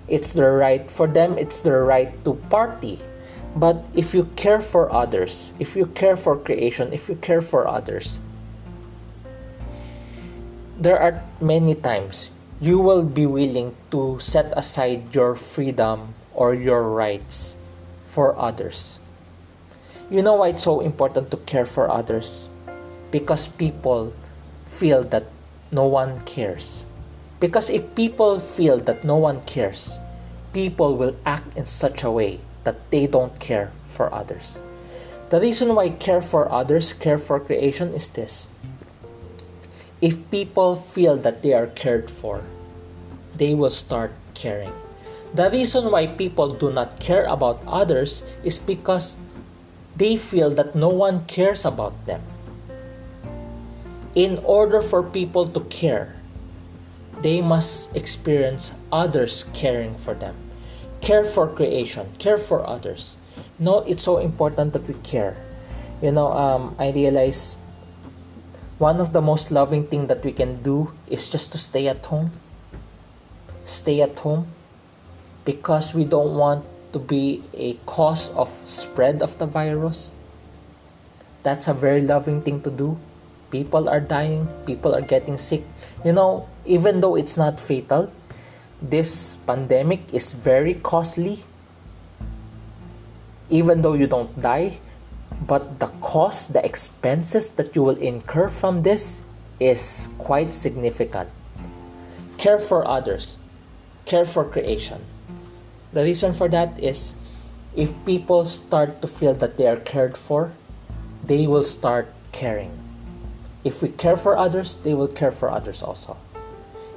it's 0.10 0.34
their 0.34 0.58
right. 0.58 0.90
For 0.90 1.06
them, 1.06 1.38
it's 1.38 1.62
their 1.62 1.86
right 1.86 2.10
to 2.26 2.34
party 2.50 2.98
but 3.58 3.82
if 3.96 4.14
you 4.14 4.30
care 4.38 4.62
for 4.62 4.94
others, 4.94 5.52
if 5.58 5.76
you 5.76 5.88
care 5.88 6.16
for 6.16 6.38
creation, 6.38 6.94
if 6.94 7.10
you 7.10 7.16
care 7.16 7.42
for 7.42 7.68
others, 7.68 8.20
there 10.78 11.00
are 11.00 11.24
many 11.42 11.74
times 11.74 12.30
you 12.60 12.80
will 12.80 13.04
be 13.04 13.26
willing 13.26 13.76
to 13.92 14.18
set 14.20 14.52
aside 14.58 15.14
your 15.14 15.36
freedom 15.36 16.14
or 16.34 16.56
your 16.56 16.90
rights 16.90 17.56
for 18.06 18.38
others. 18.38 19.00
You 20.10 20.24
know 20.24 20.34
why 20.36 20.50
it's 20.50 20.64
so 20.64 20.80
important 20.80 21.30
to 21.32 21.38
care 21.38 21.66
for 21.66 21.90
others? 21.90 22.50
Because 23.12 23.48
people 23.48 24.14
feel 24.66 25.04
that 25.04 25.26
no 25.72 25.86
one 25.86 26.22
cares. 26.26 26.86
Because 27.40 27.70
if 27.70 27.94
people 27.94 28.40
feel 28.40 28.80
that 28.80 29.04
no 29.04 29.18
one 29.18 29.42
cares, 29.46 30.00
people 30.52 30.98
will 30.98 31.16
act 31.26 31.56
in 31.56 31.66
such 31.66 32.04
a 32.04 32.10
way 32.10 32.40
that 32.64 32.90
they 32.90 33.06
don't 33.06 33.38
care 33.40 33.72
for 33.86 34.12
others. 34.12 34.62
The 35.30 35.40
reason 35.40 35.76
why 35.76 35.90
care 35.90 36.22
for 36.22 36.52
others, 36.52 36.94
care 36.94 37.20
for 37.20 37.40
creation 37.40 37.94
is 37.94 38.10
this. 38.10 38.48
If 40.02 40.30
people 40.30 40.76
feel 40.76 41.18
that 41.18 41.42
they 41.42 41.54
are 41.54 41.68
cared 41.68 42.12
for, 42.12 42.44
they 43.36 43.54
will 43.54 43.72
start 43.74 44.12
caring. 44.34 44.74
The 45.34 45.50
reason 45.50 45.92
why 45.92 46.08
people 46.08 46.54
do 46.54 46.72
not 46.72 47.00
care 47.00 47.26
about 47.26 47.64
others 47.68 48.24
is 48.44 48.60
because 48.60 49.18
they 49.98 50.16
feel 50.16 50.52
that 50.52 50.76
no 50.76 50.90
one 50.90 51.26
cares 51.26 51.66
about 51.66 51.94
them. 52.06 52.22
In 54.14 54.38
order 54.46 54.82
for 54.82 55.02
people 55.02 55.48
to 55.50 55.60
care, 55.74 56.16
they 57.22 57.42
must 57.42 57.96
experience 57.96 58.74
others 58.92 59.46
caring 59.54 59.96
for 59.96 60.14
them. 60.14 60.36
Care 61.02 61.26
for 61.26 61.48
creation, 61.48 62.06
care 62.20 62.38
for 62.38 62.66
others. 62.66 63.18
No, 63.60 63.80
it's 63.90 64.04
so 64.04 64.18
important 64.18 64.74
that 64.74 64.88
we 64.88 64.94
care. 65.02 65.38
You 66.02 66.12
know, 66.12 66.32
um, 66.32 66.76
I 66.78 66.92
realize 66.92 67.58
one 68.78 69.02
of 69.02 69.12
the 69.12 69.22
most 69.22 69.50
loving 69.50 69.88
thing 69.88 70.06
that 70.08 70.24
we 70.24 70.32
can 70.32 70.62
do 70.62 70.94
is 71.08 71.28
just 71.28 71.52
to 71.52 71.58
stay 71.58 71.88
at 71.88 72.06
home. 72.06 72.32
Stay 73.66 74.02
at 74.02 74.18
home 74.20 74.48
because 75.46 75.96
we 75.96 76.06
don't 76.06 76.36
want 76.36 76.64
to 76.94 77.00
be 77.00 77.42
a 77.54 77.74
cause 77.86 78.30
of 78.36 78.50
spread 78.70 79.22
of 79.22 79.38
the 79.40 79.46
virus. 79.46 80.14
That's 81.42 81.68
a 81.68 81.74
very 81.74 82.02
loving 82.02 82.42
thing 82.42 82.62
to 82.62 82.70
do. 82.70 83.00
People 83.50 83.90
are 83.90 84.00
dying, 84.00 84.48
people 84.66 84.94
are 84.94 85.02
getting 85.02 85.38
sick. 85.38 85.64
You 86.06 86.14
know, 86.14 86.48
even 86.66 87.02
though 87.02 87.16
it's 87.16 87.38
not 87.38 87.60
fatal, 87.60 88.12
this 88.82 89.38
pandemic 89.38 90.14
is 90.14 90.34
very 90.34 90.76
costly. 90.76 91.40
Even 93.50 93.82
though 93.82 93.94
you 93.94 94.06
don't 94.06 94.30
die, 94.42 94.78
but 95.48 95.80
the 95.80 95.88
cost, 96.02 96.54
the 96.54 96.64
expenses 96.64 97.52
that 97.52 97.76
you 97.76 97.84
will 97.84 97.98
incur 97.98 98.50
from 98.50 98.84
this 98.84 99.22
is 99.60 100.10
quite 100.18 100.54
significant. 100.54 101.30
Care 102.38 102.60
for 102.60 102.88
others, 102.88 103.38
care 104.06 104.26
for 104.26 104.44
creation. 104.44 105.02
The 105.94 106.04
reason 106.04 106.34
for 106.34 106.48
that 106.50 106.78
is 106.80 107.16
if 107.76 107.94
people 108.06 108.46
start 108.46 109.02
to 109.02 109.08
feel 109.08 109.34
that 109.36 109.58
they 109.58 109.68
are 109.68 109.78
cared 109.78 110.18
for, 110.18 110.52
they 111.24 111.48
will 111.48 111.64
start 111.64 112.08
caring. 112.32 112.72
If 113.64 113.82
we 113.82 113.90
care 113.90 114.18
for 114.18 114.38
others, 114.38 114.78
they 114.78 114.94
will 114.94 115.08
care 115.08 115.32
for 115.32 115.50
others 115.50 115.82
also. 115.82 116.18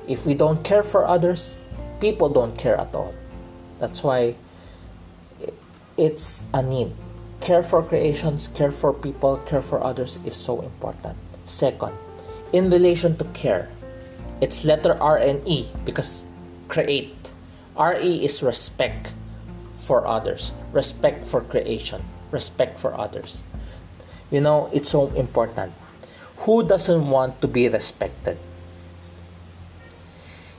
If 0.09 0.27
we 0.27 0.35
don't 0.35 0.63
care 0.65 0.83
for 0.83 1.07
others, 1.07 1.57
people 2.01 2.29
don't 2.29 2.57
care 2.57 2.79
at 2.81 2.95
all. 2.95 3.15
That's 3.79 4.03
why 4.03 4.35
it's 5.97 6.47
a 6.55 6.63
need. 6.63 6.93
Care 7.41 7.63
for 7.63 7.83
creations, 7.83 8.49
care 8.49 8.71
for 8.71 8.93
people, 8.93 9.39
care 9.47 9.63
for 9.63 9.83
others 9.83 10.19
is 10.25 10.37
so 10.37 10.61
important. 10.61 11.17
Second, 11.45 11.93
in 12.53 12.71
relation 12.71 13.17
to 13.17 13.25
care, 13.33 13.69
it's 14.41 14.65
letter 14.65 14.97
R 15.01 15.17
and 15.19 15.47
E 15.47 15.69
because 15.85 16.25
create. 16.69 17.17
RE 17.79 18.25
is 18.25 18.43
respect 18.43 19.13
for 19.81 20.07
others, 20.07 20.53
respect 20.73 21.27
for 21.27 21.41
creation, 21.41 22.03
respect 22.31 22.79
for 22.79 22.95
others. 22.95 23.43
You 24.31 24.41
know, 24.41 24.69
it's 24.73 24.91
so 24.91 25.09
important. 25.13 25.73
Who 26.45 26.63
doesn't 26.67 27.09
want 27.09 27.41
to 27.41 27.49
be 27.49 27.69
respected? 27.69 28.39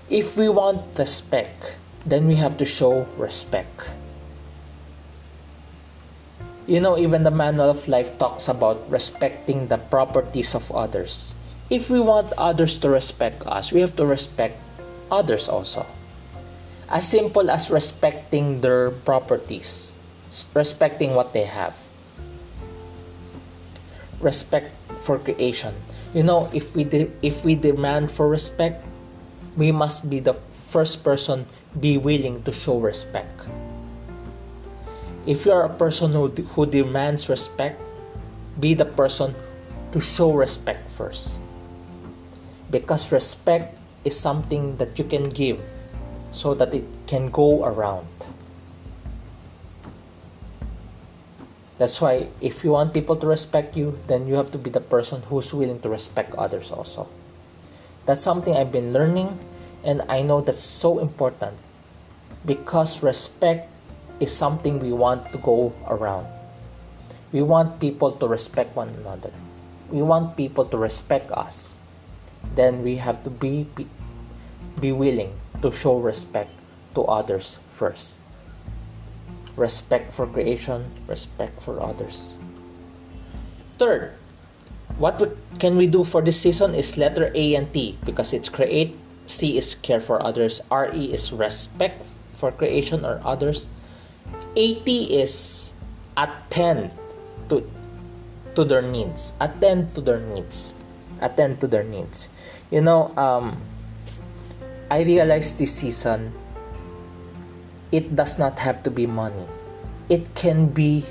If 0.10 0.36
we 0.36 0.50
want 0.50 0.98
respect, 0.98 1.76
then 2.06 2.28
we 2.28 2.36
have 2.36 2.58
to 2.58 2.66
show 2.66 3.08
respect. 3.18 3.88
You 6.68 6.80
know, 6.80 6.98
even 6.98 7.24
the 7.24 7.32
Manual 7.32 7.72
of 7.72 7.88
Life 7.88 8.18
talks 8.20 8.48
about 8.48 8.90
respecting 8.90 9.68
the 9.68 9.78
properties 9.78 10.56
of 10.56 10.72
others. 10.72 11.34
If 11.70 11.90
we 11.90 12.00
want 12.00 12.34
others 12.38 12.78
to 12.80 12.90
respect 12.90 13.46
us, 13.48 13.72
we 13.72 13.82
have 13.82 13.96
to 13.96 14.06
respect 14.06 14.60
others 15.10 15.50
also 15.50 15.86
as 16.92 17.08
simple 17.08 17.50
as 17.50 17.72
respecting 17.72 18.60
their 18.60 18.92
properties, 18.92 19.94
respecting 20.54 21.16
what 21.16 21.32
they 21.32 21.48
have. 21.48 21.80
Respect 24.20 24.70
for 25.02 25.18
creation. 25.18 25.74
You 26.14 26.24
know, 26.24 26.52
if 26.54 26.76
we 26.76 26.84
de- 26.84 27.10
if 27.24 27.48
we 27.48 27.56
demand 27.56 28.12
for 28.12 28.28
respect, 28.28 28.84
we 29.56 29.72
must 29.72 30.12
be 30.12 30.20
the 30.20 30.36
first 30.68 31.02
person 31.02 31.48
be 31.80 31.98
willing 31.98 32.44
to 32.44 32.52
show 32.52 32.78
respect. 32.78 33.32
If 35.26 35.46
you 35.46 35.52
are 35.52 35.64
a 35.64 35.74
person 35.74 36.12
who, 36.12 36.30
who 36.30 36.66
demands 36.66 37.30
respect, 37.30 37.80
be 38.60 38.74
the 38.74 38.86
person 38.86 39.36
to 39.92 40.00
show 40.00 40.32
respect 40.32 40.90
first. 40.92 41.38
Because 42.70 43.12
respect 43.12 43.78
is 44.04 44.18
something 44.18 44.78
that 44.78 44.98
you 44.98 45.06
can 45.06 45.30
give 45.30 45.60
so 46.32 46.54
that 46.56 46.74
it 46.74 46.86
can 47.06 47.30
go 47.30 47.64
around. 47.66 48.08
That's 51.78 52.00
why 52.00 52.28
if 52.42 52.64
you 52.64 52.72
want 52.72 52.94
people 52.94 53.16
to 53.16 53.26
respect 53.26 53.76
you, 53.76 54.00
then 54.08 54.28
you 54.28 54.36
have 54.36 54.52
to 54.52 54.58
be 54.58 54.70
the 54.70 54.82
person 54.82 55.22
who's 55.24 55.54
willing 55.54 55.80
to 55.82 55.90
respect 55.90 56.34
others 56.36 56.72
also. 56.72 57.10
That's 58.06 58.22
something 58.22 58.56
I've 58.56 58.72
been 58.72 58.94
learning 58.94 59.38
and 59.84 60.04
I 60.08 60.22
know 60.22 60.42
that's 60.42 60.62
so 60.62 61.00
important 61.00 61.58
because 62.46 63.02
respect 63.02 63.71
is 64.22 64.32
something 64.32 64.78
we 64.78 64.94
want 64.94 65.32
to 65.34 65.38
go 65.40 65.74
around. 65.90 66.30
We 67.34 67.42
want 67.42 67.82
people 67.82 68.14
to 68.14 68.28
respect 68.28 68.76
one 68.78 68.90
another. 69.02 69.34
We 69.90 70.02
want 70.02 70.38
people 70.38 70.64
to 70.66 70.78
respect 70.78 71.32
us. 71.32 71.80
Then 72.56 72.84
we 72.84 72.96
have 73.02 73.24
to 73.24 73.30
be 73.30 73.68
be 74.80 74.92
willing 74.92 75.34
to 75.62 75.72
show 75.72 76.00
respect 76.00 76.50
to 76.96 77.04
others 77.06 77.60
first. 77.70 78.18
Respect 79.56 80.14
for 80.14 80.26
creation, 80.26 80.86
respect 81.08 81.62
for 81.62 81.82
others. 81.82 82.38
Third, 83.78 84.14
what 84.98 85.18
can 85.60 85.78
we 85.78 85.88
do 85.88 86.04
for 86.04 86.22
this 86.22 86.40
season 86.40 86.74
is 86.74 86.98
letter 86.98 87.32
A 87.36 87.56
and 87.56 87.72
T 87.74 87.98
because 88.06 88.34
it's 88.34 88.50
create, 88.50 88.96
C 89.26 89.58
is 89.58 89.76
care 89.76 90.02
for 90.02 90.22
others, 90.22 90.62
RE 90.72 91.06
is 91.06 91.34
respect 91.34 92.06
for 92.38 92.52
creation 92.52 93.06
or 93.06 93.22
others, 93.24 93.68
AT 94.52 94.88
is 94.88 95.72
attend 96.18 96.92
to 97.48 97.64
to 98.56 98.64
their 98.68 98.82
needs, 98.82 99.32
attend 99.40 99.96
to 99.96 100.02
their 100.02 100.20
needs, 100.20 100.74
attend 101.22 101.62
to 101.62 101.68
their 101.68 101.84
needs. 101.84 102.28
You 102.70 102.82
know, 102.82 103.16
um, 103.16 103.62
I 104.92 105.04
realized 105.04 105.58
this 105.58 105.74
season 105.80 106.36
it 107.92 108.16
does 108.16 108.40
not 108.40 108.60
have 108.60 108.84
to 108.84 108.92
be 108.92 109.08
money. 109.08 109.48
It 110.10 110.36
can 110.36 110.68
be 110.68 111.06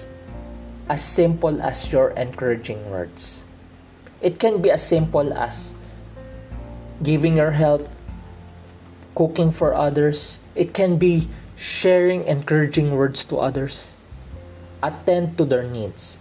as 0.88 1.00
simple 1.00 1.62
as 1.62 1.92
your 1.92 2.10
encouraging 2.12 2.90
words. 2.90 3.42
It 4.20 4.38
can 4.38 4.60
be 4.60 4.70
as 4.70 4.84
simple 4.84 5.32
as 5.32 5.72
giving 7.02 7.36
your 7.36 7.52
help, 7.52 7.88
cooking 9.14 9.52
for 9.52 9.72
others. 9.72 10.36
It 10.54 10.74
can 10.74 10.98
be 10.98 11.28
sharing 11.60 12.24
encouraging 12.24 12.96
words 12.96 13.28
to 13.28 13.36
others. 13.36 13.92
Attend 14.82 15.36
to 15.36 15.44
their 15.44 15.62
needs. 15.62 16.16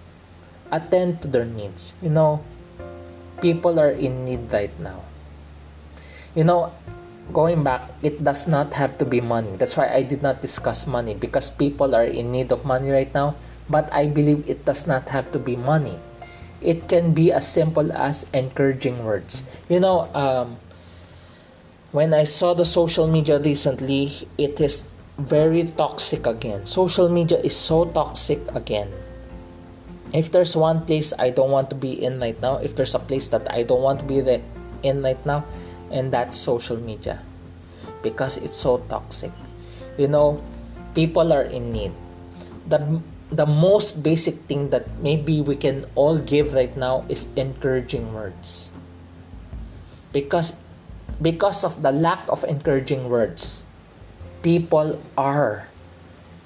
Attend 0.67 1.23
to 1.23 1.31
their 1.31 1.47
needs. 1.47 1.95
You 2.03 2.11
know, 2.11 2.43
people 3.39 3.79
are 3.79 3.95
in 3.95 4.27
need 4.27 4.51
right 4.51 4.75
now. 4.83 5.07
You 6.35 6.43
know, 6.43 6.75
going 7.31 7.63
back, 7.63 7.87
it 8.03 8.21
does 8.21 8.51
not 8.51 8.75
have 8.75 8.99
to 8.99 9.05
be 9.05 9.23
money. 9.23 9.55
That's 9.55 9.79
why 9.79 9.87
I 9.87 10.03
did 10.03 10.21
not 10.21 10.43
discuss 10.43 10.85
money 10.85 11.15
because 11.15 11.49
people 11.49 11.95
are 11.95 12.03
in 12.03 12.35
need 12.35 12.51
of 12.51 12.65
money 12.65 12.91
right 12.91 13.11
now. 13.15 13.39
But 13.69 13.87
I 13.93 14.07
believe 14.07 14.43
it 14.43 14.65
does 14.65 14.87
not 14.87 15.07
have 15.09 15.31
to 15.31 15.39
be 15.39 15.55
money. 15.55 15.97
It 16.59 16.89
can 16.89 17.13
be 17.13 17.31
as 17.31 17.47
simple 17.47 17.93
as 17.93 18.27
encouraging 18.33 19.05
words. 19.05 19.43
You 19.69 19.79
know, 19.79 20.11
um, 20.13 20.57
when 21.93 22.13
I 22.13 22.25
saw 22.25 22.53
the 22.53 22.65
social 22.65 23.07
media 23.07 23.39
recently, 23.39 24.27
it 24.37 24.59
is 24.59 24.91
very 25.19 25.63
toxic 25.75 26.25
again. 26.25 26.65
Social 26.65 27.09
media 27.09 27.37
is 27.39 27.55
so 27.55 27.85
toxic 27.85 28.39
again. 28.55 28.87
If 30.13 30.31
there's 30.31 30.55
one 30.55 30.85
place 30.85 31.13
I 31.19 31.29
don't 31.29 31.51
want 31.51 31.69
to 31.69 31.75
be 31.75 31.91
in 31.93 32.19
right 32.19 32.39
now, 32.41 32.57
if 32.57 32.75
there's 32.75 32.95
a 32.95 32.99
place 32.99 33.29
that 33.29 33.45
I 33.51 33.63
don't 33.63 33.83
want 33.83 33.99
to 33.99 34.05
be 34.05 34.23
in 34.81 35.03
right 35.03 35.23
now, 35.25 35.45
and 35.91 36.11
that's 36.11 36.37
social 36.37 36.77
media. 36.77 37.21
because 38.01 38.37
it's 38.37 38.57
so 38.57 38.79
toxic. 38.89 39.31
You 39.97 40.07
know, 40.07 40.41
people 40.95 41.33
are 41.33 41.43
in 41.43 41.71
need. 41.71 41.91
The 42.67 43.01
the 43.31 43.45
most 43.45 44.01
basic 44.01 44.35
thing 44.49 44.69
that 44.71 44.87
maybe 45.01 45.41
we 45.41 45.55
can 45.55 45.85
all 45.93 46.17
give 46.17 46.53
right 46.53 46.73
now 46.77 47.05
is 47.09 47.27
encouraging 47.35 48.13
words. 48.13 48.69
Because 50.13 50.57
because 51.21 51.63
of 51.63 51.81
the 51.81 51.91
lack 51.91 52.23
of 52.29 52.43
encouraging 52.43 53.09
words, 53.09 53.65
people 54.41 55.01
are 55.17 55.67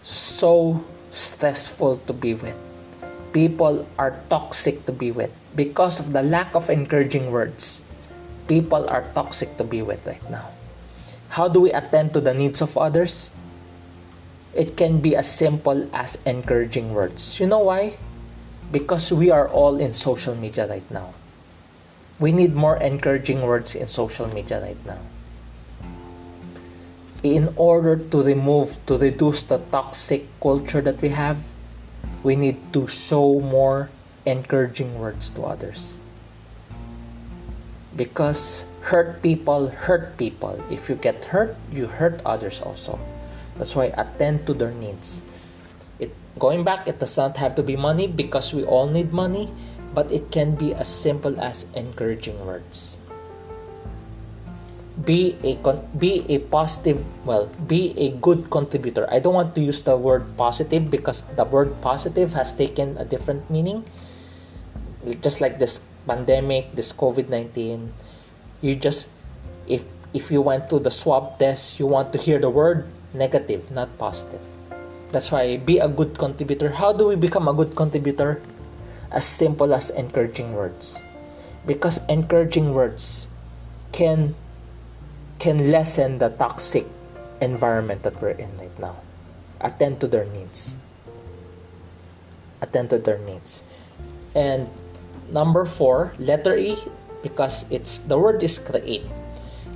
so 0.01 0.83
stressful 1.11 1.97
to 2.07 2.13
be 2.13 2.33
with. 2.33 2.55
People 3.33 3.85
are 3.97 4.17
toxic 4.29 4.85
to 4.85 4.91
be 4.91 5.11
with 5.11 5.31
because 5.55 5.99
of 5.99 6.13
the 6.13 6.21
lack 6.21 6.53
of 6.55 6.69
encouraging 6.69 7.31
words. 7.31 7.81
People 8.47 8.89
are 8.89 9.05
toxic 9.13 9.57
to 9.57 9.63
be 9.63 9.81
with 9.81 10.05
right 10.05 10.21
now. 10.29 10.49
How 11.29 11.47
do 11.47 11.61
we 11.61 11.71
attend 11.71 12.13
to 12.13 12.21
the 12.21 12.33
needs 12.33 12.61
of 12.61 12.77
others? 12.77 13.29
It 14.53 14.77
can 14.77 14.99
be 15.01 15.15
as 15.15 15.29
simple 15.29 15.89
as 15.93 16.17
encouraging 16.25 16.93
words. 16.93 17.39
You 17.39 17.47
know 17.47 17.59
why? 17.59 17.97
Because 18.71 19.11
we 19.11 19.31
are 19.31 19.49
all 19.49 19.79
in 19.79 19.93
social 19.93 20.35
media 20.35 20.67
right 20.67 20.85
now. 20.91 21.13
We 22.19 22.31
need 22.31 22.53
more 22.53 22.77
encouraging 22.77 23.41
words 23.41 23.73
in 23.73 23.87
social 23.87 24.27
media 24.29 24.61
right 24.61 24.77
now. 24.85 25.01
In 27.23 27.55
order 27.55 27.95
to 27.95 28.21
remove, 28.21 28.75
to 28.85 28.97
reduce 28.97 29.43
the 29.43 29.57
toxic 29.71 30.27
culture 30.43 30.81
that 30.81 31.01
we 31.01 31.07
have, 31.09 31.39
we 32.21 32.35
need 32.35 32.59
to 32.73 32.85
show 32.87 33.39
more 33.39 33.89
encouraging 34.25 34.99
words 34.99 35.29
to 35.31 35.43
others. 35.43 35.95
Because 37.95 38.67
hurt 38.81 39.23
people 39.23 39.71
hurt 39.71 40.17
people. 40.17 40.59
If 40.69 40.89
you 40.89 40.95
get 40.95 41.23
hurt, 41.31 41.55
you 41.71 41.87
hurt 41.87 42.19
others 42.25 42.59
also. 42.59 42.99
That's 43.55 43.75
why 43.75 43.95
attend 43.95 44.45
to 44.47 44.53
their 44.53 44.71
needs. 44.71 45.21
It 45.99 46.11
going 46.39 46.63
back, 46.63 46.87
it 46.87 46.99
does 46.99 47.15
not 47.15 47.37
have 47.37 47.55
to 47.55 47.63
be 47.63 47.77
money 47.77 48.07
because 48.07 48.53
we 48.53 48.65
all 48.65 48.87
need 48.87 49.13
money, 49.13 49.47
but 49.93 50.11
it 50.11 50.31
can 50.31 50.55
be 50.55 50.75
as 50.75 50.89
simple 50.91 51.39
as 51.39 51.67
encouraging 51.75 52.35
words. 52.45 52.97
Be 55.03 55.35
a 55.43 55.59
be 55.99 56.23
a 56.29 56.39
positive, 56.39 57.03
well, 57.25 57.51
be 57.67 57.91
a 57.99 58.15
good 58.23 58.49
contributor. 58.49 59.03
I 59.11 59.19
don't 59.19 59.33
want 59.33 59.55
to 59.55 59.61
use 59.61 59.83
the 59.83 59.97
word 59.97 60.23
positive 60.37 60.89
because 60.89 61.21
the 61.35 61.43
word 61.43 61.75
positive 61.81 62.31
has 62.33 62.53
taken 62.55 62.95
a 62.95 63.03
different 63.03 63.49
meaning. 63.51 63.83
Just 65.19 65.41
like 65.41 65.59
this 65.59 65.83
pandemic, 66.07 66.71
this 66.71 66.93
COVID 66.93 67.27
nineteen, 67.27 67.91
you 68.61 68.79
just 68.79 69.11
if 69.67 69.83
if 70.13 70.31
you 70.31 70.39
went 70.39 70.69
to 70.69 70.79
the 70.79 70.91
swab 70.91 71.35
test, 71.35 71.79
you 71.79 71.87
want 71.87 72.13
to 72.15 72.17
hear 72.17 72.39
the 72.39 72.49
word 72.49 72.87
negative, 73.11 73.67
not 73.71 73.91
positive. 73.99 74.39
That's 75.11 75.31
why 75.31 75.57
be 75.57 75.79
a 75.83 75.89
good 75.91 76.17
contributor. 76.17 76.69
How 76.69 76.93
do 76.93 77.11
we 77.11 77.19
become 77.19 77.51
a 77.51 77.53
good 77.53 77.75
contributor? 77.75 78.39
As 79.11 79.27
simple 79.27 79.75
as 79.75 79.91
encouraging 79.91 80.55
words. 80.55 80.97
Because 81.67 81.99
encouraging 82.09 82.73
words 82.73 83.27
can 83.91 84.33
can 85.43 85.75
lessen 85.75 86.23
the 86.23 86.31
toxic 86.39 86.87
environment 87.41 88.01
that 88.07 88.15
we're 88.23 88.31
in 88.39 88.47
right 88.55 88.71
now. 88.79 88.95
Attend 89.59 89.99
to 89.99 90.07
their 90.07 90.23
needs. 90.31 90.79
Attend 92.63 92.95
to 92.95 92.97
their 92.97 93.19
needs. 93.27 93.61
And 94.39 94.71
number 95.27 95.65
four, 95.65 96.15
letter 96.17 96.55
E, 96.55 96.79
because 97.21 97.67
it's 97.67 97.99
the 98.07 98.15
word 98.15 98.39
is 98.39 98.55
create. 98.55 99.03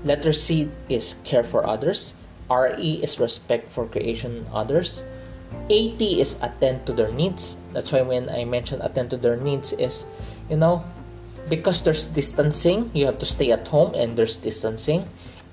Letter 0.07 0.31
C 0.31 0.71
is 0.87 1.19
care 1.27 1.43
for 1.43 1.67
others. 1.67 2.15
RE 2.47 3.03
is 3.03 3.19
respect 3.19 3.67
for 3.67 3.91
creation 3.91 4.39
and 4.39 4.47
others. 4.55 5.03
AT 5.67 5.99
is 5.99 6.39
attend 6.39 6.87
to 6.87 6.93
their 6.95 7.11
needs. 7.11 7.59
That's 7.75 7.91
why 7.91 8.07
when 8.07 8.31
I 8.31 8.47
mentioned 8.47 8.87
attend 8.87 9.11
to 9.11 9.17
their 9.19 9.35
needs 9.35 9.75
is, 9.75 10.07
you 10.47 10.55
know, 10.55 10.87
because 11.51 11.83
there's 11.83 12.07
distancing, 12.07 12.89
you 12.95 13.05
have 13.05 13.19
to 13.19 13.27
stay 13.27 13.51
at 13.51 13.67
home 13.67 13.91
and 13.95 14.15
there's 14.15 14.37
distancing. 14.37 15.03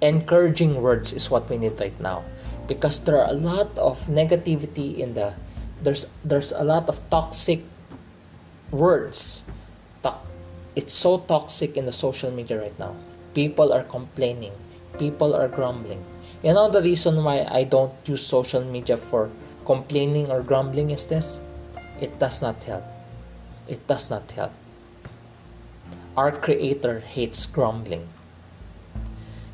Encouraging 0.05 0.85
words 0.85 1.17
is 1.17 1.33
what 1.33 1.49
we 1.49 1.57
need 1.57 1.81
right 1.81 1.97
now. 1.97 2.21
Because 2.69 3.01
there 3.01 3.17
are 3.17 3.33
a 3.33 3.37
lot 3.37 3.73
of 3.81 4.05
negativity 4.13 5.01
in 5.01 5.17
the 5.17 5.33
there's 5.81 6.05
there's 6.21 6.53
a 6.53 6.65
lot 6.65 6.93
of 6.93 7.01
toxic 7.09 7.65
words. 8.69 9.41
It's 10.75 10.93
so 10.93 11.23
toxic 11.31 11.79
in 11.79 11.87
the 11.87 11.95
social 11.95 12.35
media 12.35 12.59
right 12.59 12.75
now. 12.83 12.99
People 13.31 13.71
are 13.73 13.87
complaining. 13.87 14.51
People 14.99 15.31
are 15.31 15.47
grumbling 15.47 16.03
you 16.45 16.53
know 16.53 16.69
the 16.69 16.83
reason 16.83 17.25
why 17.25 17.49
I 17.49 17.65
don't 17.65 17.97
use 18.05 18.21
social 18.21 18.61
media 18.63 18.99
for 18.99 19.31
complaining 19.65 20.31
or 20.31 20.43
grumbling 20.43 20.91
is 20.91 21.07
this? 21.07 21.41
It 21.99 22.19
does 22.19 22.43
not 22.43 22.63
help. 22.65 22.85
It 23.67 23.81
does 23.89 24.11
not 24.11 24.31
help. 24.33 24.53
Our 26.19 26.33
Creator 26.33 27.01
hates 27.01 27.47
grumbling. 27.47 28.07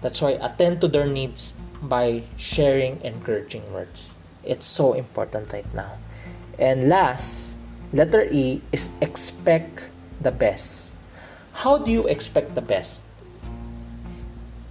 That's 0.00 0.20
why 0.20 0.40
attend 0.40 0.80
to 0.80 0.88
their 0.88 1.06
needs 1.06 1.54
by 1.82 2.24
sharing 2.36 3.00
encouraging 3.02 3.72
words. 3.72 4.14
It's 4.44 4.66
so 4.66 4.92
important 4.92 5.52
right 5.52 5.68
now. 5.74 5.98
And 6.58 6.88
last, 6.88 7.56
letter 7.92 8.24
E 8.30 8.60
is 8.72 8.90
expect 9.00 9.84
the 10.20 10.30
best. 10.30 10.94
How 11.52 11.78
do 11.78 11.90
you 11.90 12.06
expect 12.06 12.54
the 12.54 12.64
best? 12.64 13.02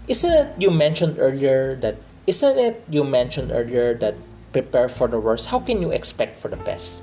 Isn't 0.07 0.33
it 0.33 0.47
you 0.57 0.71
mentioned 0.71 1.17
earlier 1.19 1.75
that 1.81 1.97
isn't 2.25 2.57
it 2.57 2.83
you 2.89 3.03
mentioned 3.03 3.51
earlier 3.51 3.93
that 4.01 4.15
prepare 4.53 4.89
for 4.89 5.07
the 5.07 5.19
worst? 5.19 5.47
How 5.47 5.59
can 5.59 5.81
you 5.81 5.91
expect 5.91 6.39
for 6.39 6.47
the 6.47 6.57
best? 6.57 7.01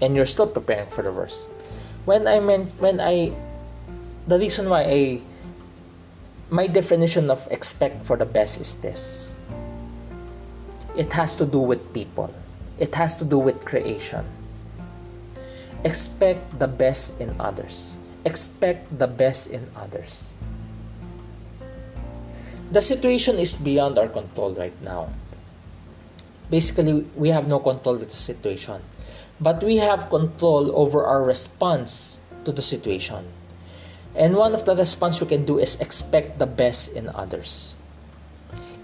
And 0.00 0.16
you're 0.16 0.28
still 0.28 0.46
preparing 0.46 0.88
for 0.88 1.02
the 1.02 1.12
worst. 1.12 1.48
When 2.04 2.28
I 2.28 2.40
meant 2.40 2.72
when 2.80 3.00
I 3.00 3.32
the 4.28 4.38
reason 4.38 4.68
why 4.68 4.84
I 4.84 5.20
my 6.50 6.66
definition 6.66 7.30
of 7.30 7.46
expect 7.50 8.04
for 8.06 8.16
the 8.16 8.26
best 8.26 8.60
is 8.60 8.76
this. 8.76 9.34
It 10.96 11.12
has 11.12 11.34
to 11.36 11.46
do 11.46 11.60
with 11.60 11.92
people. 11.92 12.32
It 12.78 12.94
has 12.94 13.16
to 13.16 13.24
do 13.24 13.38
with 13.38 13.64
creation. 13.64 14.24
Expect 15.84 16.58
the 16.58 16.68
best 16.68 17.20
in 17.20 17.34
others. 17.40 17.98
Expect 18.24 18.98
the 18.98 19.06
best 19.06 19.50
in 19.50 19.66
others 19.76 20.26
the 22.70 22.80
situation 22.80 23.38
is 23.38 23.54
beyond 23.54 23.98
our 23.98 24.08
control 24.08 24.52
right 24.54 24.74
now. 24.82 25.08
Basically, 26.50 27.06
we 27.14 27.30
have 27.30 27.48
no 27.48 27.58
control 27.58 27.96
with 27.96 28.10
the 28.10 28.18
situation, 28.18 28.82
but 29.40 29.62
we 29.62 29.76
have 29.76 30.10
control 30.10 30.74
over 30.74 31.04
our 31.04 31.22
response 31.22 32.18
to 32.44 32.52
the 32.52 32.62
situation. 32.62 33.26
And 34.16 34.34
one 34.34 34.54
of 34.54 34.64
the 34.64 34.74
response 34.74 35.20
you 35.20 35.26
can 35.26 35.44
do 35.44 35.58
is 35.58 35.80
expect 35.80 36.38
the 36.38 36.46
best 36.48 36.96
in 36.96 37.08
others. 37.12 37.74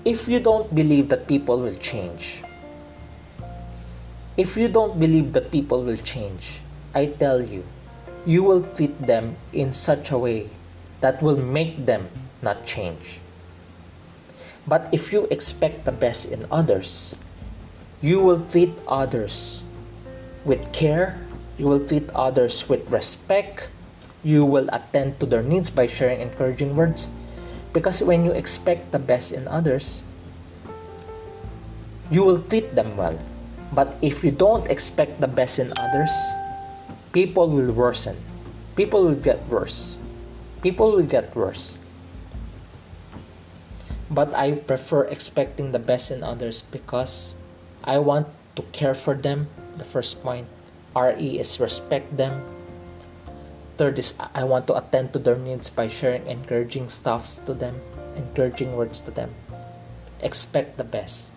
If 0.05 0.29
you 0.29 0.41
don't 0.41 0.75
believe 0.75 1.09
that 1.09 1.27
people 1.27 1.59
will 1.61 1.77
change, 1.77 2.43
if 4.37 4.57
you 4.57 4.69
don't 4.69 5.01
believe 5.01 5.33
that 5.33 5.51
people 5.51 5.85
will 5.85 5.97
change, 5.97 6.61
I 6.95 7.07
tell 7.07 7.41
you, 7.41 7.65
you 8.27 8.43
will 8.43 8.63
treat 8.77 8.93
them 9.01 9.37
in 9.53 9.73
such 9.73 10.11
a 10.11 10.19
way 10.19 10.51
that 11.01 11.23
will 11.23 11.37
make 11.37 11.87
them 11.87 12.09
not 12.43 12.67
change. 12.67 13.21
But 14.67 14.89
if 14.93 15.13
you 15.13 15.27
expect 15.31 15.85
the 15.85 15.93
best 15.93 16.31
in 16.31 16.47
others, 16.51 17.17
you 18.01 18.21
will 18.21 18.45
treat 18.51 18.75
others 18.87 19.63
with 20.45 20.73
care, 20.73 21.19
you 21.59 21.67
will 21.67 21.87
treat 21.87 22.09
others 22.11 22.69
with 22.69 22.89
respect, 22.91 23.69
you 24.23 24.45
will 24.45 24.69
attend 24.73 25.19
to 25.21 25.27
their 25.27 25.43
needs 25.43 25.71
by 25.71 25.87
sharing 25.87 26.21
encouraging 26.21 26.77
words. 26.77 27.09
Because 27.73 28.03
when 28.03 28.25
you 28.25 28.33
expect 28.33 28.93
the 28.93 28.99
best 28.99 29.33
in 29.33 29.49
others, 29.49 30.03
you 32.11 32.23
will 32.23 32.39
treat 32.39 32.75
them 32.75 32.97
well. 32.97 33.19
But 33.73 33.97
if 34.03 34.23
you 34.23 34.31
don't 34.31 34.69
expect 34.69 35.21
the 35.21 35.29
best 35.29 35.59
in 35.59 35.73
others, 35.79 36.13
people 37.13 37.49
will 37.49 37.73
worsen. 37.73 38.17
People 38.77 39.05
will 39.05 39.17
get 39.17 39.41
worse. 39.49 39.97
People 40.61 40.93
will 40.93 41.09
get 41.09 41.35
worse 41.35 41.79
but 44.13 44.35
I 44.37 44.53
prefer 44.53 45.09
expecting 45.09 45.73
the 45.73 45.81
best 45.81 46.13
in 46.13 46.23
others 46.23 46.61
because 46.61 47.35
I 47.83 47.99
want 47.99 48.29
to 48.57 48.63
care 48.77 48.95
for 48.95 49.17
them. 49.17 49.49
The 49.81 49.89
first 49.89 50.23
point, 50.23 50.47
RE 50.95 51.41
is 51.41 51.59
respect 51.59 52.17
them. 52.21 52.45
I 54.35 54.45
want 54.45 54.67
to 54.69 54.77
attend 54.77 55.13
to 55.13 55.19
their 55.19 55.37
needs 55.37 55.69
by 55.69 55.89
sharing 55.89 56.27
encouraging 56.29 56.89
stuffs 56.89 57.41
to 57.41 57.55
them, 57.55 57.81
encouraging 58.15 58.77
words 58.77 59.01
to 59.03 59.11
them. 59.11 59.35
Expect 60.21 60.77
the 60.79 60.85
best. 60.85 61.31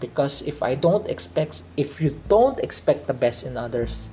Because 0.00 0.40
if 0.42 0.62
I 0.62 0.74
don't 0.74 1.06
expect 1.06 1.62
if 1.76 2.00
you 2.00 2.18
don't 2.28 2.58
expect 2.60 3.06
the 3.06 3.14
best 3.14 3.44
in 3.44 3.58
others, 3.58 4.08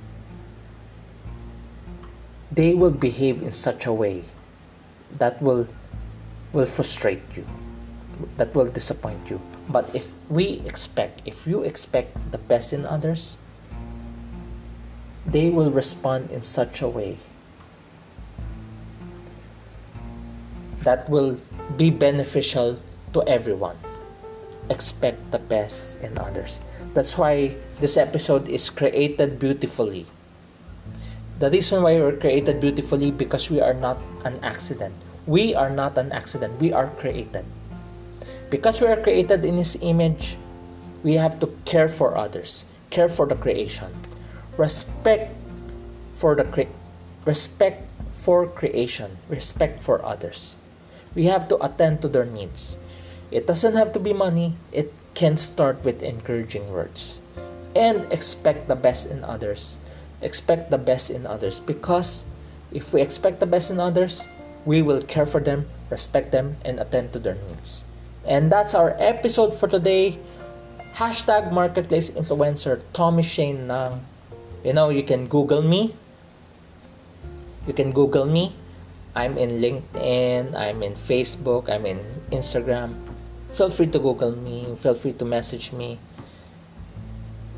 they 2.51 2.73
will 2.75 2.91
behave 2.91 3.41
in 3.41 3.51
such 3.51 3.85
a 3.85 3.93
way 3.93 4.25
that 5.15 5.41
will 5.41 5.65
will 6.51 6.67
frustrate 6.67 7.23
you 7.35 7.47
that 8.35 8.53
will 8.53 8.67
disappoint 8.67 9.29
you. 9.29 9.39
But 9.69 9.87
if 9.95 10.11
we 10.27 10.59
expect, 10.67 11.21
if 11.23 11.47
you 11.47 11.63
expect 11.63 12.11
the 12.31 12.37
best 12.37 12.73
in 12.73 12.85
others, 12.85 13.37
they 15.25 15.49
will 15.49 15.71
respond 15.71 16.31
in 16.31 16.41
such 16.41 16.81
a 16.81 16.87
way 16.89 17.17
that 20.83 21.09
will 21.09 21.37
be 21.77 21.89
beneficial 21.89 22.79
to 23.13 23.23
everyone. 23.27 23.77
Expect 24.69 25.31
the 25.31 25.39
best 25.39 25.99
in 26.01 26.17
others. 26.17 26.61
That's 26.93 27.17
why 27.17 27.55
this 27.79 27.97
episode 27.97 28.47
is 28.47 28.69
created 28.69 29.39
beautifully. 29.39 30.05
The 31.39 31.49
reason 31.49 31.83
why 31.83 31.95
we're 31.95 32.17
created 32.17 32.59
beautifully 32.59 33.11
because 33.11 33.49
we 33.49 33.61
are 33.61 33.73
not 33.73 33.97
an 34.25 34.39
accident. 34.43 34.93
We 35.25 35.55
are 35.55 35.69
not 35.69 35.97
an 35.97 36.11
accident. 36.11 36.59
We 36.59 36.73
are 36.73 36.87
created. 36.99 37.45
Because 38.49 38.81
we 38.81 38.87
are 38.87 38.99
created 38.99 39.45
in 39.45 39.55
His 39.55 39.77
image, 39.81 40.37
we 41.03 41.13
have 41.13 41.39
to 41.39 41.47
care 41.65 41.87
for 41.87 42.17
others, 42.17 42.65
care 42.89 43.07
for 43.07 43.25
the 43.25 43.35
creation, 43.35 43.87
respect 44.57 45.31
for 46.15 46.35
the 46.35 46.43
cre- 46.43 46.73
respect 47.25 47.87
for 48.19 48.47
creation, 48.47 49.15
respect 49.29 49.81
for 49.81 50.03
others. 50.03 50.58
We 51.19 51.27
have 51.27 51.51
to 51.51 51.59
attend 51.59 51.99
to 52.03 52.07
their 52.07 52.23
needs. 52.23 52.79
It 53.27 53.43
doesn't 53.43 53.75
have 53.75 53.91
to 53.91 53.99
be 53.99 54.15
money, 54.15 54.55
it 54.71 54.93
can 55.19 55.35
start 55.35 55.83
with 55.83 55.99
encouraging 55.99 56.71
words. 56.71 57.19
And 57.75 58.07
expect 58.07 58.71
the 58.71 58.79
best 58.79 59.11
in 59.11 59.27
others. 59.27 59.75
Expect 60.23 60.71
the 60.71 60.77
best 60.79 61.11
in 61.11 61.27
others 61.27 61.59
because 61.59 62.23
if 62.71 62.93
we 62.93 63.01
expect 63.01 63.41
the 63.41 63.51
best 63.51 63.67
in 63.67 63.81
others, 63.81 64.29
we 64.63 64.81
will 64.81 65.03
care 65.03 65.25
for 65.25 65.43
them, 65.43 65.67
respect 65.89 66.31
them, 66.31 66.55
and 66.63 66.79
attend 66.79 67.11
to 67.11 67.19
their 67.19 67.35
needs. 67.51 67.83
And 68.23 68.49
that's 68.49 68.71
our 68.71 68.95
episode 68.95 69.51
for 69.51 69.67
today. 69.67 70.17
Hashtag 70.95 71.51
Marketplace 71.51 72.11
Influencer 72.11 72.79
Tommy 72.93 73.23
Shane 73.23 73.67
Nang. 73.67 73.99
You 74.63 74.71
know, 74.71 74.87
you 74.87 75.03
can 75.03 75.27
Google 75.27 75.67
me. 75.67 75.91
You 77.67 77.73
can 77.75 77.91
Google 77.91 78.23
me 78.23 78.55
I'm 79.19 79.35
in 79.35 79.59
LinkedIn, 79.59 80.55
I'm 80.55 80.79
in 80.79 80.95
Facebook, 80.95 81.67
I'm 81.67 81.83
in 81.83 81.99
Instagram. 82.31 82.95
Feel 83.51 83.69
free 83.69 83.91
to 83.91 83.99
Google 83.99 84.31
me, 84.31 84.71
feel 84.79 84.95
free 84.95 85.11
to 85.19 85.25
message 85.27 85.75
me. 85.75 85.99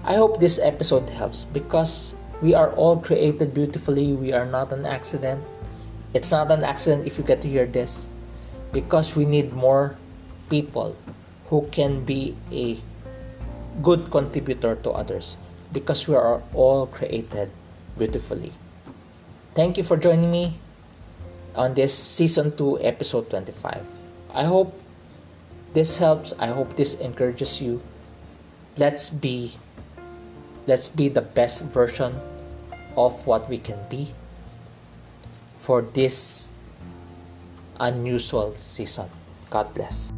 I 0.02 0.18
hope 0.18 0.42
this 0.42 0.58
episode 0.58 1.06
helps 1.14 1.46
because 1.46 2.18
we 2.42 2.58
are 2.58 2.74
all 2.74 2.98
created 2.98 3.54
beautifully. 3.54 4.14
We 4.14 4.34
are 4.34 4.50
not 4.50 4.74
an 4.74 4.90
accident. 4.90 5.46
It's 6.18 6.32
not 6.32 6.50
an 6.50 6.64
accident 6.66 7.06
if 7.06 7.22
you 7.22 7.24
get 7.24 7.46
to 7.46 7.48
hear 7.48 7.70
this 7.70 8.10
because 8.74 9.16
we 9.16 9.30
need 9.30 9.54
more 9.54 9.94
people 10.50 10.98
who 11.54 11.70
can 11.70 12.02
be 12.02 12.34
a 12.50 12.82
good 13.86 14.10
contributor 14.10 14.82
to 14.82 14.90
others 14.98 15.38
because 15.72 16.08
we 16.08 16.16
are 16.18 16.42
all 16.58 16.88
created 16.88 17.54
beautifully. 18.02 18.52
Thank 19.54 19.78
you 19.78 19.84
for 19.86 19.96
joining 19.96 20.32
me 20.32 20.58
on 21.56 21.74
this 21.74 21.94
season 21.94 22.56
2 22.56 22.80
episode 22.82 23.30
25 23.30 23.84
i 24.36 24.44
hope 24.44 24.74
this 25.74 25.98
helps. 25.98 26.34
I 26.38 26.48
hope 26.48 26.76
this 26.76 26.96
encourages 27.00 27.62
you. 27.62 27.82
Let's 28.78 29.10
be 29.10 29.56
let's 30.68 30.90
be 30.90 31.10
the 31.10 31.22
best 31.22 31.64
version 31.72 32.16
of 32.96 33.26
what 33.26 33.50
we 33.50 33.58
can 33.58 33.80
be 33.90 34.14
for 35.58 35.82
this 35.82 36.50
unusual 37.80 38.54
season. 38.56 39.10
God 39.50 39.74
bless 39.74 40.12